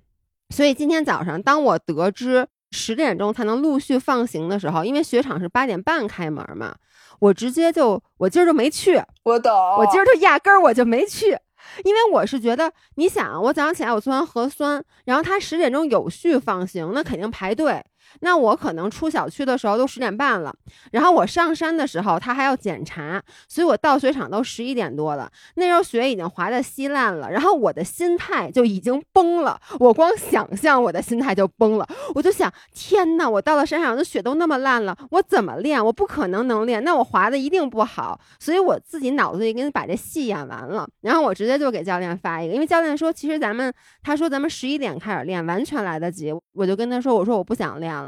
[0.52, 2.48] 所以今天早上当我得知。
[2.72, 6.76] 十点钟才能陆续放行的时候，因为雪场是八点半开门嘛，
[7.20, 9.02] 我直接就我今儿就没去。
[9.24, 11.38] 我懂，我今儿就压根儿我就没去，
[11.84, 17.84] 因为我是觉得，你想，我早上起来我做完核酸，然后他十点钟有序放行，那肯定排队。
[18.22, 20.54] 那我可能出小区的时候都十点半了，
[20.92, 25.32] 然后我上山的时候他还要检查，所以我到雪场都十一点多了。
[25.56, 29.60] 那时候雪已经滑得稀烂了，然后我的心态就已经崩了。
[29.80, 35.84] 我光想象我的心态就崩了，我就想：天呐，我到了山上，的雪都那么烂了，我怎么练？
[35.84, 38.20] 我不可能能练，那我滑的一定不好。
[38.40, 46.34] 所以我自己脑子里给你把这戏演完了，然后我直接就给教练发一个，因为教练说，其实咱们他说咱们十一点开始练，完全来得及。
[46.54, 47.99] 我就跟他说，我说我不想练。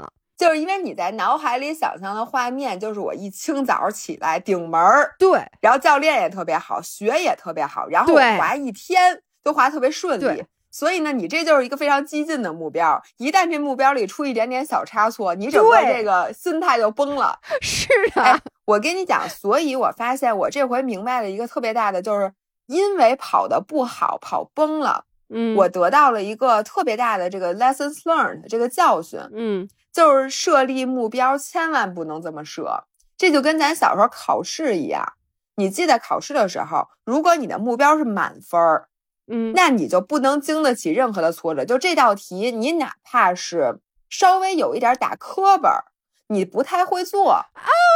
[0.41, 10.43] 就是因为你在脑海里想象的画面，就是我一清早起来顶门儿，对，然后教练也特别好，学也特别好，然后我滑一天都滑特别顺利。
[10.71, 12.99] 所以呢，你这就是一个非常激进的目标。
[13.17, 17.37] 一旦这目标里出一点点小差错，你整个这个心态就崩了。
[17.61, 22.33] 是的，我跟你讲，所以我发现我这回明白了一个特别大的，就是
[22.65, 25.03] 因为跑的不好，跑崩了。
[25.29, 29.19] 嗯，我得到了一个特别大的这个 lessons learned 这个教训。
[29.35, 29.69] 嗯。
[29.93, 32.85] 就是设立目标，千万不能这么设。
[33.17, 35.13] 这就跟咱小时候考试一样，
[35.55, 38.87] 你记得考试的时候，如果你的目标是满分儿，
[39.27, 41.63] 嗯，那你就不能经得起任何的挫折。
[41.63, 43.79] 就这道题，你哪怕是
[44.09, 45.85] 稍微有一点打磕巴，
[46.27, 47.45] 你不太会做啊，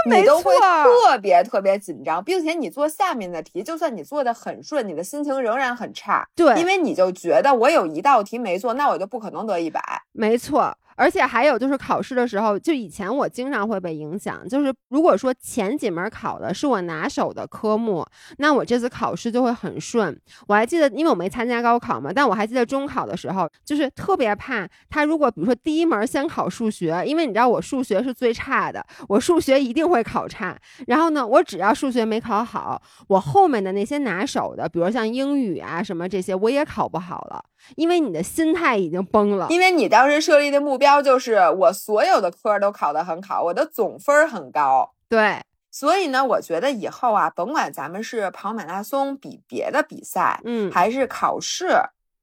[0.09, 6.27] 你都会特别特别紧张，并且你做下面的题，就算你做的很顺，你的心情仍然很差。
[6.35, 9.81] 对，因为你就觉得我有一道题没做，那我就不可能得一百。
[10.11, 10.77] 没错。
[10.95, 14.47] 而且还有就是考试的时候，就以前我经常会被影响。
[14.47, 18.05] 就是如果说前几门考的是我拿手的科目，
[18.37, 20.19] 那我这次考试就会很顺。
[20.47, 30.57] 我还记得，因为我没参加高考嘛，但我还记得中考的时候，就是特别怕他如果比如说第一门先考数学，因为你知道我数学是最差的，我数学一定会考差。
[30.87, 37.43] 然后呢，我只要数学没考好，我后面的那些拿手的，比如像英语啊什么这些，我也考不好了。
[37.75, 44.93] 因为你的心态已经崩了，因为你当时设立的目标就是我所有的科都考得很好，我的总分很高。
[45.09, 45.41] 对，
[45.71, 51.69] 所以呢，我觉得以后啊，甭管咱们是跑马拉松比别的比赛，嗯，还是考试，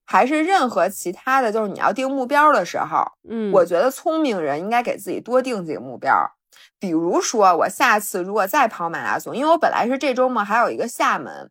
[0.04, 6.12] 还是任何其他的，就是你要定目标的时候，嗯，我觉得聪明人应该给自己多定几个目标。
[6.78, 11.50] 比如说，我下次如果再跑马拉松，因为我本来是这周末还有一个厦门，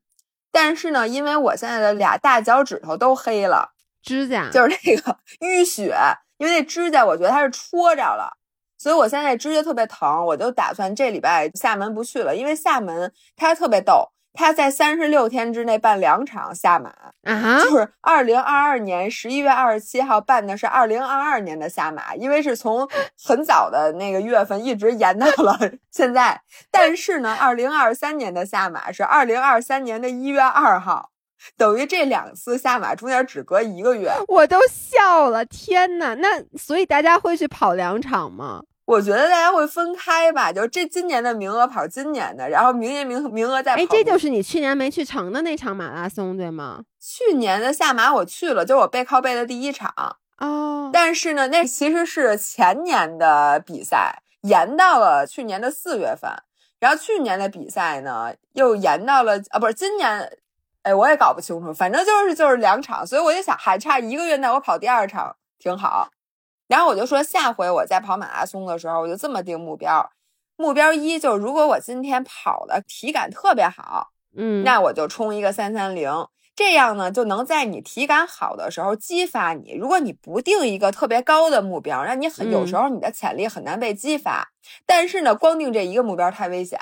[0.51, 3.71] 但是呢，因为我现在的俩大脚趾头都黑了。
[4.01, 5.95] 指甲就是那个 淤血，
[6.37, 8.37] 因为那指甲我觉得它是戳着了，
[8.77, 16.89] 所以我现在指甲特别疼，我就打算这礼拜厦门不去了，因为厦门它特别逗，它在三十六天之内办两场厦马
[17.23, 22.89] 啊，就是二零二二年十一月二十七号办的是二零二二年的厦马，因为是从
[23.23, 25.59] 很早的那个月份一直延到了
[25.91, 26.41] 现在，
[26.71, 31.11] 但是呢，二零二三年的厦马是二零二三年的一月二号。
[31.57, 35.43] 等于这两次下马中间只隔一个月，我都笑了。
[35.45, 38.63] 天呐，那所以大家会去跑两场吗？
[38.85, 43.81] 我觉得大家会分开吧，就这今年的名额跑今年的，然后明年名名额再跑。
[43.81, 46.81] 哎，这就是你去年没去成的那场马拉松，对吗？
[46.99, 49.93] 去年的下马我去了，就是我背靠背的第一场
[50.39, 50.89] 哦。
[50.91, 56.29] 但是呢，那其实是前年的比赛，延到了去年的四月份，
[56.79, 60.37] 然后去年的比赛呢又延到了啊，不是今年。
[60.83, 66.09] 哎，我也搞不清楚，反正就是就是两场，所以我就想还差一个月，那我跑第二场挺好。
[66.67, 70.09] 然后我就说下回我在跑马拉松的时候，我就这么定目标：
[70.55, 76.09] 目标一就是如果我今天跑的体感特别好，嗯，那我就冲一个三三零，
[76.55, 79.75] 这样呢就能在你体感好的时候激发你。
[79.75, 84.49] 如果你不定一个特别高的目标，那你很有时候你的潜力很难被激发。
[84.87, 86.79] 但是呢，光定这一个目标太危险，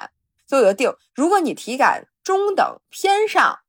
[0.47, 3.59] 所以我就定：如果你体感中等偏上。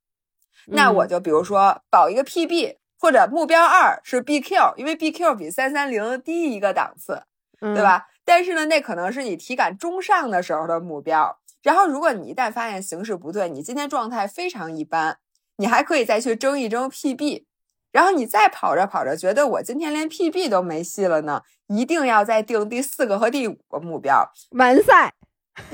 [0.73, 7.23] 那我就比如说保一个 PB，或者目标二是 BQ，因为 BQ 比三三零低一个档次，
[7.61, 8.07] 对吧？
[8.25, 11.39] 但是呢，那可能是你体感中上的时候的目标。
[11.62, 15.18] 然后，如果你一旦发现形势不对，你今天状态非常一般，
[15.57, 17.45] 你还可以再去争一争 PB。
[17.93, 25.12] 然后你再跑着跑着，觉得我今天连 PB 都没戏了呢，一定要再定第四个和第五个目标完赛。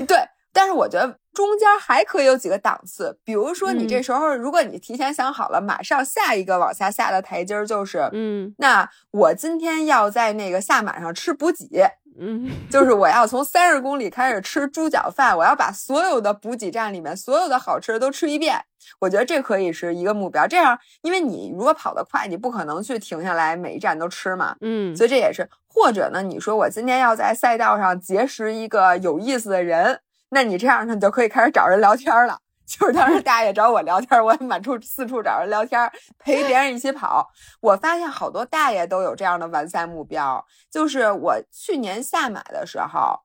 [0.07, 0.17] 对，
[0.51, 1.19] 但是我觉得。
[1.37, 11.87] 中间还可以有几个档次，比如说你这时候，如果你提前想好了，马上下一个往下下的台阶儿就是，嗯，那我今天要在那个下马上吃补给，
[12.19, 18.59] 嗯，就是我要从三十公里开始吃猪脚饭，我要把所有的补给站里面所有的好吃的都吃一遍。
[18.99, 29.99] 我觉得这可以是一个目标，这样，因为你如果跑得快，你不可能去停下来每一站都吃嘛，嗯，所以这也是，或者呢，你说我今天要在赛道上结识一个有意思的人。
[30.29, 32.37] 那你这样呢，你就可以开始找人聊天了。
[32.65, 37.25] 就是当时大爷找我聊天，我也满处四处找人聊天，陪别人一起跑。
[37.61, 40.45] 我发现好多大爷都有这样的完赛目标。
[40.69, 43.21] 就是我去年下马的时候，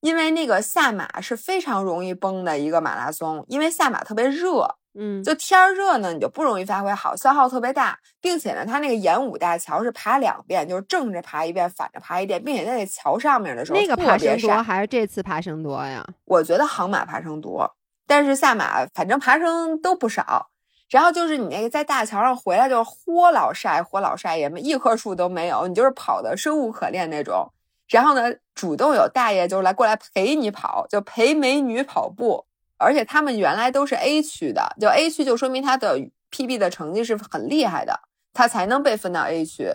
[0.00, 14.16] 因为那个下马是非常容易崩的一个马拉松，因为下马特别热，嗯，就天儿热呢，你就不容易发挥好，消耗特别大，并且呢，它那个演武大桥是爬两遍，就是正着爬一遍，反着爬一遍，并且在那桥上面的时候那个爬。
[14.16, 16.06] 升多还是这次爬升多呀？
[16.24, 17.70] 我觉得航马爬升多，
[18.06, 20.48] 但是下马反正爬升都不少。
[20.88, 27.48] 然后就是你那个在大桥上回来就是豁老晒，豁老晒，也没一棵树都没有，你就是跑的生无可恋那种。
[27.90, 32.46] 然后呢，主动有大爷就是来过来陪你跑，就陪美女跑步，
[32.78, 35.98] 而且他们原来都是 A 区的，就 A 区就说明他的
[36.30, 38.00] PB 的成绩是很厉害的，
[38.32, 39.68] 他才能被分到 A 区。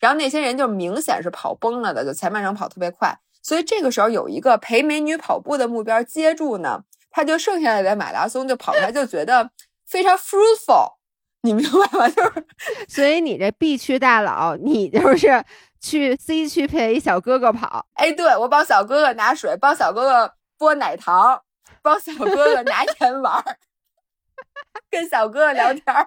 [0.00, 9.52] 然后那些人就明显是跑崩了的，就前半程跑特别快，所以这个时候有一个陪美女跑步的目标接住呢，他就剩下来的马拉松就跑出来就觉得
[9.86, 10.94] 非常 fruitful，
[11.42, 12.08] 你明白吗？
[12.10, 12.46] 就是
[12.88, 15.44] 所以你这 B 区大佬，你就是
[15.82, 21.42] 去 C 区陪小哥哥跑，哎，对我帮小哥哥拿水，帮小哥哥剥奶糖，
[21.82, 23.58] 帮小哥哥拿盐丸儿，
[24.88, 26.06] 跟小哥哥聊天儿，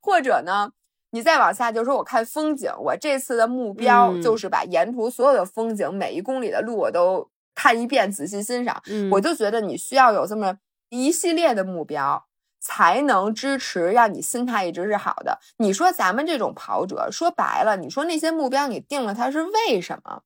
[0.00, 0.72] 或者呢，
[1.10, 4.22] 你再往下就说我看风景，我这次的目标嗯。
[4.22, 8.82] 就是把沿途所有的风景，每一公里的路我都看一遍，仔细欣赏。
[8.86, 10.56] 嗯，我就觉得你需要有这么
[10.88, 12.25] 一系列的目标，
[12.66, 15.38] 才能支持让你心态一直是好的。
[15.58, 20.22] 你说咱们这种跑者，说白了，你说那些目标你定了它是为什么？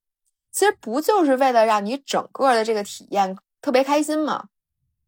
[0.50, 4.46] 其实不就是为了让你整个的这个体验特别开心吗？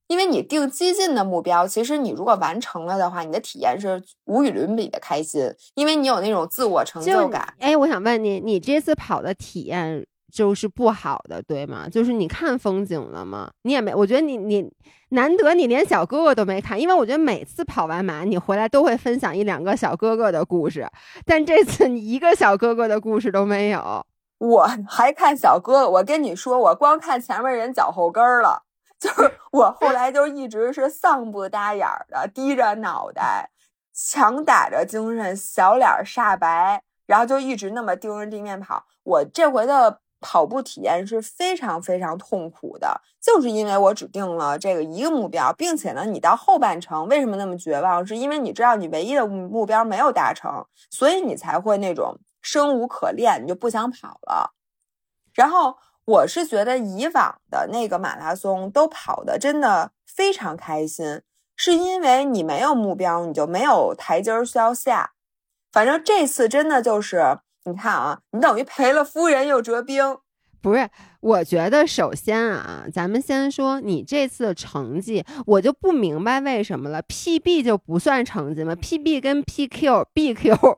[0.09, 7.55] 因为你定激进的目标，其实你如果完成了的话，你的体验是无与伦比的开心，因为你有那种自我成就感。
[7.59, 11.87] 哎，我想问你，你这次跑的体验就是不好的，对吗？
[11.89, 13.51] 就是你看风景了吗？
[13.64, 14.72] 你也没，我觉得你你
[15.11, 20.89] 难得你连小哥哥都没看，因为我觉得每次跑完马你回来都会分享一两个小哥哥的故事，
[21.26, 24.07] 但这次你一个小哥哥的故事都没有。
[24.39, 28.62] 我还看小哥哥，我跟你说，我光看前面人脚后跟了，
[28.99, 33.51] 就是我后来就一直是丧不搭眼的，低着脑袋，
[33.95, 38.85] 强打着精神，小脸煞白，然后就一直那么盯着地面跑。
[39.05, 48.07] 我这回的跑步体验是非常非常痛苦的，就是因为我只定了这个一个目标，并且呢，你到后半程为什么那么绝望？
[48.07, 54.55] 是因为你知道你唯一的目标没有达成，所以你才会那种生无可恋，你就不想跑了。
[55.35, 61.23] 然后我是觉得以往的那个马拉松都跑的真的非常开心，
[61.57, 65.12] 是因为你没有目标，你就没有台阶儿需要下。
[65.70, 70.17] 反正这次真的就是，你看啊，你等于赔了夫人又折兵。
[70.61, 70.89] 不是，
[71.21, 77.03] 我觉得首先啊，咱们先说你这次的成绩，我就不明白为什么了。
[77.03, 80.77] PB 就不算成绩吗？PB 跟 PQ、 BQ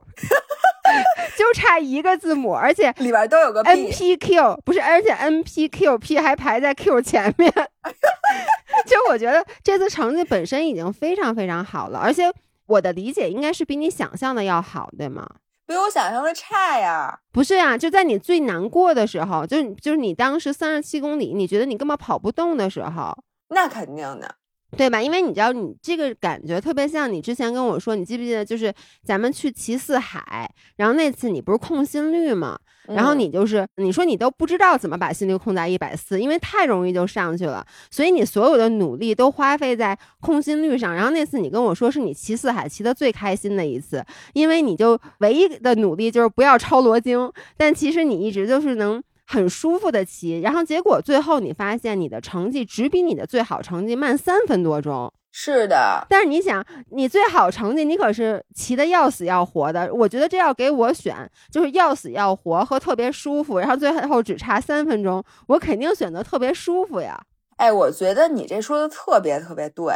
[1.37, 7.51] 就差一个字母，而且 里边都有个 B，NPQ 不是，而且 NPQP 还排在 Q 前面。
[8.87, 12.23] 就我觉得这次成绩本身已经非常非常好了，而且
[12.65, 15.27] 我的理解应该是比你想象的要好，对吗？
[15.67, 17.19] 比我想象的差呀。
[17.31, 23.17] 不是啊，就在你最难过的时候，就是就是你当时三十七公里，你觉得你根本跑不动的时候，
[23.49, 24.35] 那肯定的，
[24.75, 25.01] 对吧？
[25.01, 32.57] 因为你知道，你这个感觉特别像你之前跟我说，你记不记得，就是咱们去骑四海，然后那次你不是控心率吗？
[32.87, 40.93] 然后嗯你就是你说你都不知道怎么把心率控在一百四，因为太容易就上去了，所以你所有的努力都花费在控心率上。
[40.93, 49.01] 然后那次你跟我说是你骑四海骑的最开心的一次，因为你就唯一的努力就是不要超罗京，但其实你一直就是能。
[49.25, 67.21] 很舒服的骑，然后结果最后你发现你的成绩只比你的最好成绩慢三分多钟，是的，但是你想，你最好成绩你可是骑的要死要活的，我觉得这要给我选，就是要死要活和特别舒服，然后最后只差三分钟，我肯定选择特别舒服呀。
[67.57, 69.93] 哎，我觉得你这说的特别特别对。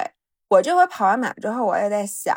[0.50, 2.36] 我这回跑完马之后，我也在想，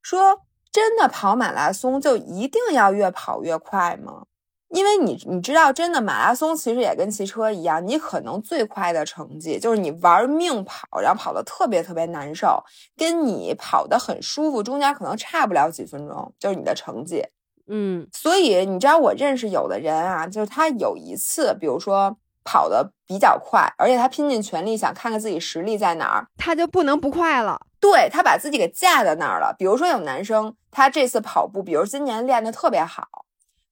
[0.00, 4.26] 说真的跑马拉松就一定要越跑越快吗？
[4.70, 12.62] 因为你你知道，真的马拉松其实也跟骑车一样，你可能最快的成绩就是你玩命跑，然后跑得特别特别难受，
[12.96, 17.24] 跟你跑得很舒服，中间可能差不了几分钟，就是你的成绩。
[17.70, 27.60] 嗯所以你知道，我认识有的人啊，就是他有一次，比如说跑得比较快，而且他拼尽全力想看看自己实力在哪儿，他就不能不快了。
[27.80, 29.54] 对他把自己给架在那儿了。
[29.56, 33.06] 比如说有男生，他这次跑步，比如今年练得特别好，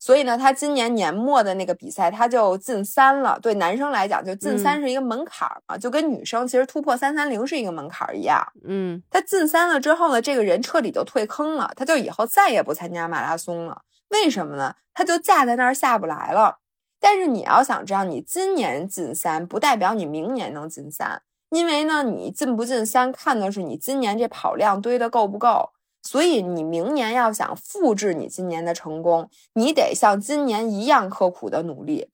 [0.07, 3.37] 所以呢，他今年年末的那个比赛他就进三了。
[3.43, 8.41] 对男生来讲，就进三是一个门槛嘛，就跟女生其实突破三三零是一个门槛一样。
[8.69, 13.83] 嗯，他进三了之后呢，这个人彻底就退坑了，他就以后再也不参加马拉松了。
[14.11, 14.77] 为什么呢？
[14.95, 16.59] 他就架在那儿下不来了。
[17.01, 25.71] 但是你要想知道，你今年进三不代表你明年能进三，因为呢，你进不进三看的是你今年这跑量堆的够不够。
[26.07, 32.11] 所以你明年要想复制你今年的成功，你得像今年一样刻苦的努力。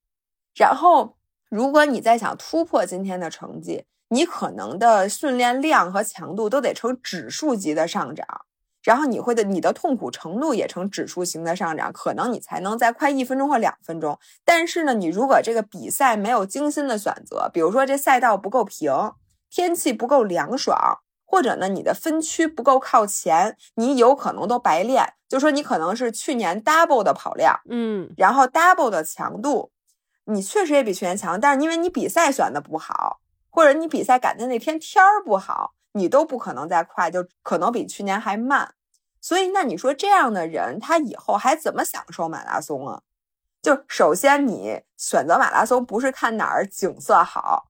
[0.55, 1.16] 然后，
[1.51, 8.27] 如果你再想突破今天的成绩，你可能的训练量和强度都得呈指数级的上涨。
[8.82, 14.19] 然后你会的，你的痛苦程度也呈指数型的上涨，可能你才能在快一分钟或两分钟。
[14.44, 18.90] 但是呢，你如果这个比赛没有精心的选择，比如说这赛道不够平，
[19.51, 21.01] 天气不够凉爽。
[21.33, 25.15] 或者呢，你的分区不够靠前，你有可能都白练。
[25.31, 29.71] 就说你可能是去年 double 的跑量，嗯，然后 double 的强度，
[30.27, 38.75] 你确实也比去年强，但是因为你比赛选的不好，或者你比赛赶的那天天儿不好，你都不可能再快，就可能比去年还慢。
[39.23, 43.01] 所以，那你说这样的人，他以后还怎么享受马拉松啊？
[43.63, 47.69] 就首先，你选择马拉松不是看哪儿景色好。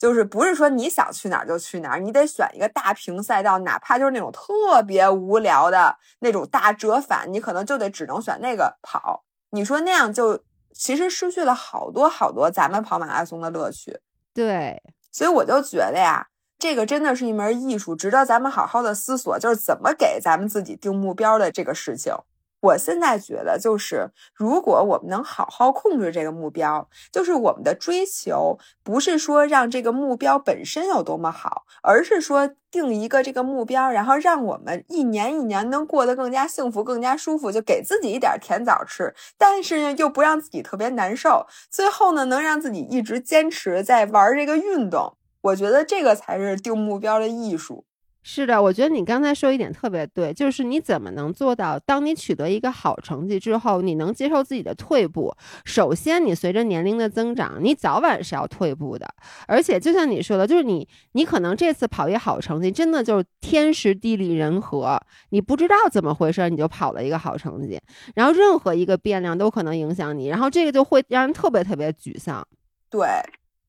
[0.00, 9.24] 就是不是说你想去哪儿就去哪儿，你得选一个大平赛道，哪怕就是那种特别无聊的那种大折返，你可能就得只能选那个跑。
[9.50, 14.00] 你说那样就其实失去了好多好多咱们跑马拉松的乐趣。
[14.32, 14.82] 对，
[15.12, 16.28] 所以我就觉得呀，
[16.58, 22.14] 这个真的是一门艺术，值得咱们好好的思索，就是怎么给咱们自己定目标的这个事情。
[22.60, 45.16] 我现在觉得，就是如果我们能好好控制这个目标，就是我们的追求不是说让这个目标本身有多么好，而是说定一个这个目标，然后让我们一年一年能过得更加幸福、更加舒服，就给自己一点甜枣吃，但是呢又不让自己特别难受，最后呢能让自己一直坚持在玩这个运动。
[45.42, 47.86] 我觉得这个才是定目标的艺术。
[48.22, 55.34] 是的，我觉得你刚才说一点特别对，就是你怎么能做到，当你取得一个好成绩之后，你能接受自己的退步。
[55.64, 59.08] 首先，你随着年龄的增长，你早晚是要退步的。
[59.48, 67.80] 而且，就像你说的，就是你，你可能这次跑一好成绩，真的就是天时地利人和，你不知道怎么回事，你就跑了一个好成绩。
[68.14, 72.46] 然后，任何一个变量都可能影响你，然后这个就会让人特别特别沮丧。
[72.90, 73.06] 对，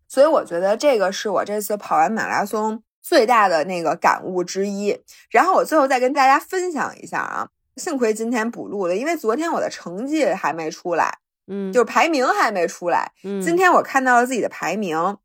[0.10, 2.84] 所以我觉得这个是我这次跑完马拉松。
[3.02, 11.18] 最大的那个感悟之一，然后我最后再跟大家分享一下啊，幸亏今天补录了，因为昨天我的成绩还没出来，
[11.48, 15.18] 嗯，就是排名还没出来，嗯，今天我看到了自己的排名，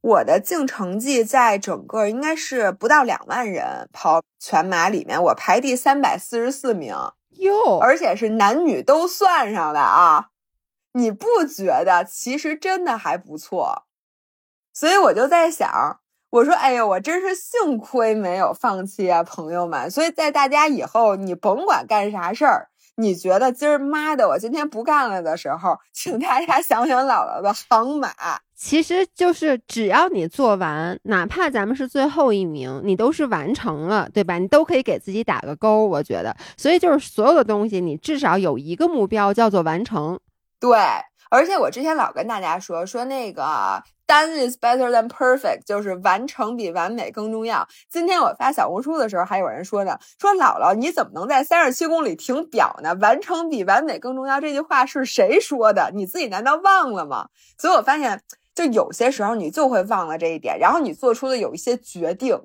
[0.00, 6.94] 我的净成绩在整个应该是不到两万人跑全马里面，我排第三百四十四名
[7.30, 10.30] 哟，而且是男女都算上的啊，
[10.92, 13.84] 你不觉得其实真的还不错？
[14.72, 16.00] 所以我就在想。
[16.30, 19.90] 我说：“哎呦，我真是幸亏没有放弃啊，朋友们！
[19.90, 28.10] 所以在大家以后，你甭管干啥事儿，你觉得今儿妈的我今天不干了的时候，请大家想想姥姥的航马。
[28.54, 34.36] 其实就是只要你做完，哪怕咱们是最后一名，你都是完成了，对吧？
[34.36, 35.86] 你都可以给自己打个勾。
[35.86, 40.20] 我觉得，所以就是所有的东西，你至少有一个目标叫做完成。
[40.60, 40.76] 对，
[41.30, 47.68] 而且我之前老跟大家说说那个。” Done is better than perfect，就是完成比完美更重要。
[47.90, 52.96] 今天我发小红书的时候，还有人说呢，说姥姥你怎么能在三十七公里停表呢？
[53.02, 55.90] 完成比完美更重要，这句话是谁说的？
[55.94, 57.28] 你自己难道忘了吗？
[57.58, 58.22] 所以我发现，
[58.54, 62.40] 就有些时候你就会忘了这一点，然后你做出的有一些决定，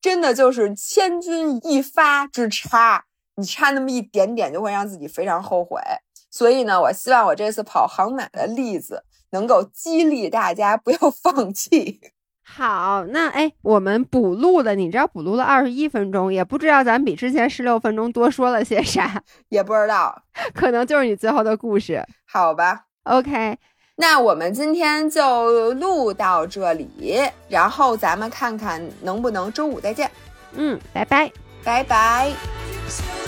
[0.00, 3.04] 真的就是千钧一发之差，
[3.36, 5.80] 你差那么一点点，就会让自己非常后悔。
[6.28, 9.04] 所以呢，我希望我这次跑航马的例子。
[9.34, 12.00] 能够激励大家不要 放弃。
[12.46, 20.22] 好，那哎，我们补录了，你知道补录了二十一分钟，也不知道咱比之前十六分钟多说了些啥， 也不知道，
[20.54, 22.04] 可能就是你最后的故事。
[22.26, 23.58] 好吧，OK，
[23.96, 30.08] 那我们今天就录到这里，然后咱们看看能不能周五再见。
[30.52, 31.32] 嗯，拜拜，
[31.64, 33.23] 拜拜。